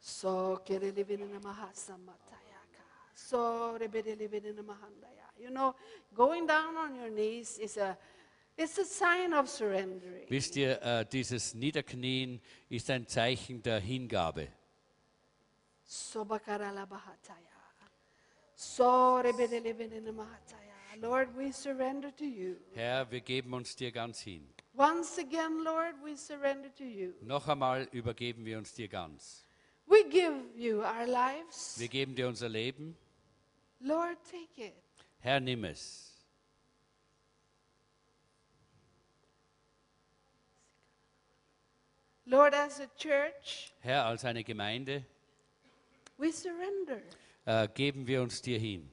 [0.00, 2.82] So kerelibinina mahasamatayaka.
[3.14, 5.26] So rebelibinina mahandaya.
[5.38, 5.74] You know,
[6.14, 7.96] going down on your knees is a
[8.58, 10.26] it's a sign of surrendering.
[10.28, 14.48] Wisst ihr, äh, dieses Niederknien ist ein Zeichen der Hingabe.
[15.84, 17.58] So bakarala bahataya.
[18.54, 20.68] So rebelibinina mahataya.
[21.00, 22.56] Lord, we surrender to you.
[22.74, 24.48] Herr, wir geben uns dir ganz hin.
[24.76, 27.14] Once again, Lord, we surrender to you.
[27.20, 29.44] Noch einmal übergeben wir uns dir ganz.
[29.86, 31.78] We give you our lives.
[31.78, 32.96] Wir geben dir unser Leben.
[33.80, 34.74] Lord, take it.
[35.20, 36.07] Herr, nimm es.
[42.28, 45.04] Lord, as a church, Herr, als eine Gemeinde
[46.18, 47.00] we surrender.
[47.46, 48.88] äh, geben wir uns dir hin.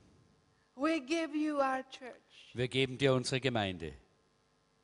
[0.75, 2.51] We give you our church.
[2.53, 3.93] Wir geben dir unsere Gemeinde.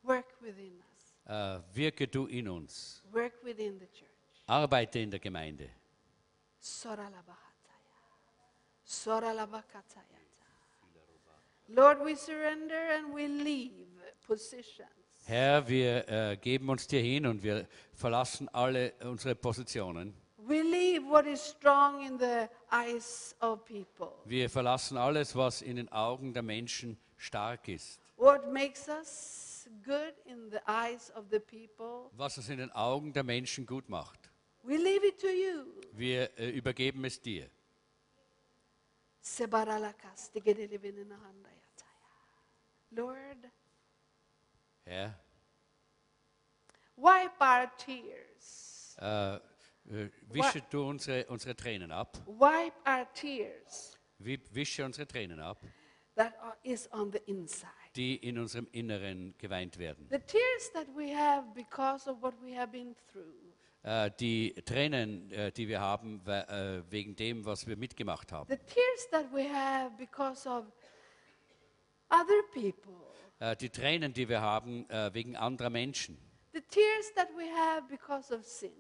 [0.04, 1.16] Work within us.
[1.26, 3.02] Äh, wirke du in uns.
[3.12, 4.10] Work within the church.
[4.48, 5.70] Arbeite in der Gemeinde.
[6.60, 7.38] Soralabahataya.
[8.84, 10.18] Soralabakatayata.
[11.70, 13.88] Lord, we surrender and we leave
[14.28, 14.90] positions.
[15.26, 20.14] Herr, wir äh, geben uns dir hin und wir verlassen alle unsere Positionen.
[20.38, 24.12] We leave what is strong in the eyes of people.
[24.26, 28.00] Wir verlassen alles, was in den Augen der Menschen stark ist.
[28.18, 29.52] What makes us
[29.84, 32.10] good in the eyes of the people.
[32.18, 34.30] Was es in den Augen der Menschen gut macht.
[34.64, 35.66] We leave it to you.
[35.94, 37.50] Wir äh, übergeben es dir.
[42.94, 43.52] Lord,
[44.86, 45.14] Herr,
[46.96, 48.96] wipe our tears.
[49.00, 52.18] äh, äh, wische du unsere, unsere Tränen ab.
[52.26, 55.62] Wipe our tears Wi- Wische unsere Tränen ab,
[56.16, 57.68] that is on the inside.
[57.96, 60.08] die in unserem Inneren geweint werden.
[60.10, 63.34] The tears that we have because of what we have been through.
[63.84, 68.48] Äh, die Tränen, äh, die wir haben we- äh, wegen dem, was wir mitgemacht haben.
[73.42, 76.16] Äh, die Tränen, die wir haben äh, wegen anderer Menschen.
[76.54, 78.72] The tears that we have because of sin.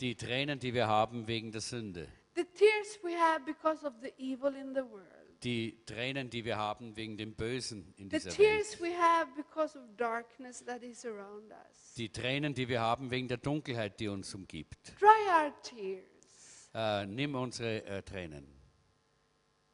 [0.00, 2.08] Die Tränen, die wir haben wegen der Sünde.
[2.34, 5.06] The tears we have because of the evil in the world.
[5.44, 8.36] Die Tränen, die wir haben wegen dem Bösen in The dieser Welt.
[8.36, 11.94] tears we have because of darkness that is around us.
[11.94, 14.94] Die Tränen, die wir haben wegen der Dunkelheit, die uns umgibt.
[15.00, 16.70] Dry our tears.
[16.74, 18.48] Äh, nimm unsere äh, Tränen.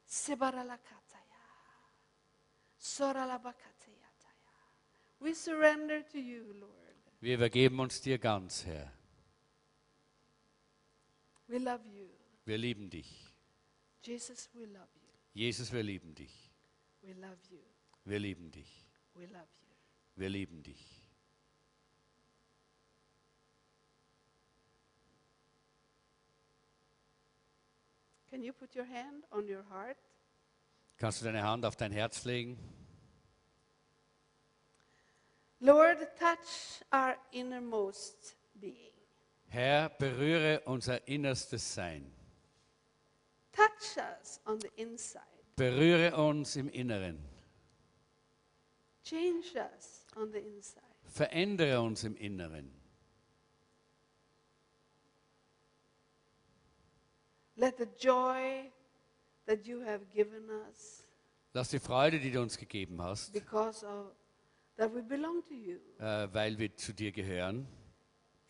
[0.05, 1.23] Sebaralakataya.
[2.77, 3.74] Soralabakatayataya.
[5.25, 6.71] We surrender to you, Lord.
[7.23, 8.93] Wir übergeben uns dir ganz, Herr.
[11.49, 12.11] We love you.
[12.45, 13.33] Wir lieben dich.
[14.03, 15.09] Jesus, we love you.
[15.33, 16.51] Jesus, wir lieben dich.
[17.01, 17.63] We love you.
[18.05, 18.87] Wir lieben dich.
[19.15, 19.75] We love you.
[20.17, 21.01] Wir lieben dich.
[28.29, 29.97] Can you put your hand on your heart?
[30.99, 32.59] Kannst du deine Hand auf dein Herz legen?
[35.61, 38.93] Lord, touch our innermost being.
[39.49, 42.11] Herr, berühre unser innerstes Sein.
[43.53, 45.23] Touch us on the inside.
[45.57, 47.19] Berühre uns im Inneren.
[49.05, 50.83] Change us on the inside.
[51.05, 52.71] Verändere uns im Inneren.
[57.57, 58.73] Let the joy
[59.47, 61.05] that you have given us
[61.57, 64.11] Lass die Freude, die du uns gegeben hast, because of
[64.77, 67.67] that we belong to you äh, weil wir zu dir gehören,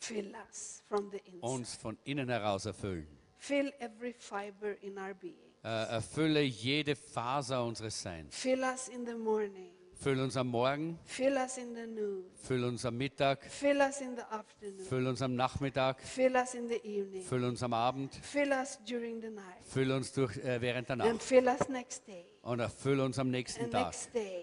[0.01, 1.41] fill us from the inside.
[1.47, 3.07] uns von innen heraus erfüllen.
[3.39, 5.37] Fill every fiber in our being.
[5.63, 8.35] Äh, erfülle jede Faser unseres Seins.
[8.35, 9.71] Fill us in the morning.
[9.97, 12.25] Füll uns am Morgen, Fill us in the noon.
[12.35, 14.85] füll uns am Mittag, Fill us in the afternoon.
[14.87, 17.23] füll uns am Nachmittag, Fill us in the evening.
[17.23, 19.63] füll uns am Abend, Fill us during the night.
[19.65, 22.27] füll uns durch, äh, während der And Nacht fill us next day.
[22.45, 23.95] Und erfüll uns am nächsten Tag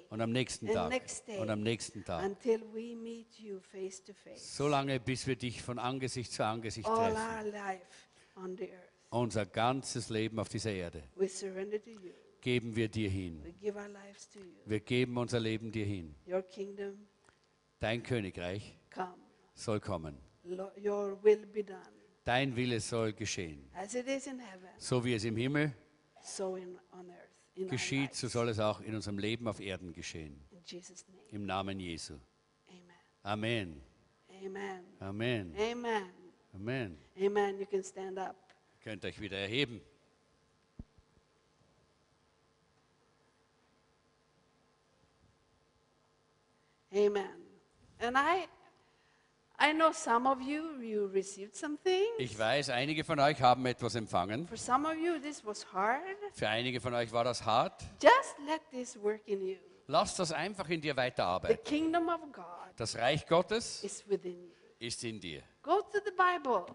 [0.10, 0.92] und am nächsten Tag
[1.40, 2.26] und am nächsten Tag.
[2.26, 4.58] Until we meet you face to face.
[4.58, 7.18] So lange, bis wir dich von Angesicht zu Angesicht treffen.
[9.10, 12.12] Unser ganzes Leben auf dieser Erde We surrender to you.
[12.40, 13.44] geben wir dir hin.
[13.44, 14.46] We give our lives to you.
[14.66, 16.16] Wir geben unser Leben dir hin.
[16.28, 17.08] Your kingdom
[17.80, 18.78] Dein Königreich
[19.54, 20.18] soll kommen.
[22.24, 23.70] Dein Wille soll geschehen.
[24.78, 25.74] So wie es im Himmel
[26.24, 27.41] so on earth.
[27.56, 30.40] Geschieht, so soll es auch in unserem Leben auf Erden geschehen.
[31.32, 32.18] Im Namen Jesu.
[33.24, 33.82] Amen.
[33.82, 33.82] Amen.
[34.44, 34.86] Amen.
[35.00, 35.56] Amen.
[35.58, 36.04] Amen.
[36.54, 36.98] Amen.
[37.18, 37.60] Amen.
[37.60, 38.36] You can stand up.
[38.84, 39.82] Könnt euch wieder erheben.
[46.94, 47.30] Amen.
[48.00, 48.48] And I
[49.64, 52.04] I know some of you you received something.
[52.18, 54.48] Ich weiß, einige von euch haben etwas empfangen.
[54.48, 56.02] For some of you this was hard.
[56.34, 57.84] Für einige von euch war das hart.
[58.02, 59.58] Just let this work in you.
[59.86, 61.64] Lass das einfach in dir The weiterarbeiten.
[61.64, 62.46] kingdom of God
[62.76, 64.52] Das Reich Gottes is within you.
[64.80, 65.44] ist in dir.
[65.62, 66.66] Go to the Bible.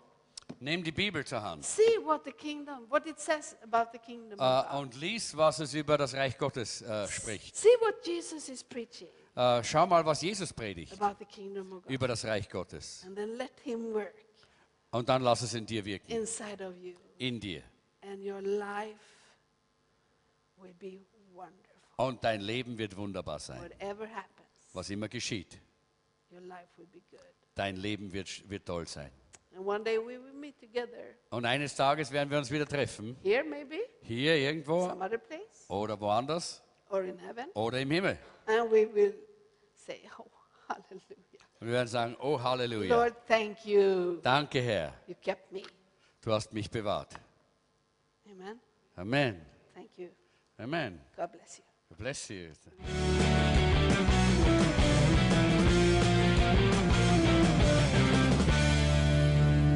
[0.61, 4.39] Nimm die Bibel zur Hand See what the kingdom, what it says about the kingdom
[4.39, 7.57] of äh, und lies, was es über das Reich Gottes äh, spricht.
[7.57, 10.99] See what Jesus is preaching Äh, schau mal, was Jesus predigt
[11.89, 13.05] über das Reich Gottes.
[13.07, 14.14] And then let him work
[14.91, 16.11] Und dann lass es in dir wirken.
[16.11, 16.95] inside of you.
[17.18, 17.62] In dir.
[18.01, 18.99] And your life
[20.57, 21.01] will be
[21.34, 21.53] wonderful.
[21.97, 23.61] Und dein Leben wird wunderbar sein.
[23.62, 25.59] Whatever happens, Was immer geschieht.
[26.30, 27.20] your life will be good.
[27.55, 29.11] Dein Leben wird, wird toll sein.
[29.55, 33.16] And one day we will meet together Und eines Tages werden wir uns wieder treffen.
[33.22, 38.18] here, maybe, Hier irgendwo some other place, oder woanders or in heaven, oder im Himmel.
[39.87, 40.26] Say, Oh,
[40.68, 41.01] hallelujah.
[41.61, 42.95] Und wir werden sagen, oh Halleluja.
[42.95, 44.18] Lord, thank you.
[44.22, 45.62] Danke Herr, You kept me.
[46.20, 47.14] du hast mich bewahrt.
[48.30, 48.61] Amen.
[48.97, 49.47] Amen.
[49.74, 50.09] Thank you.
[50.59, 51.01] Amen.
[51.16, 51.64] God bless you.
[51.89, 53.36] God bless you.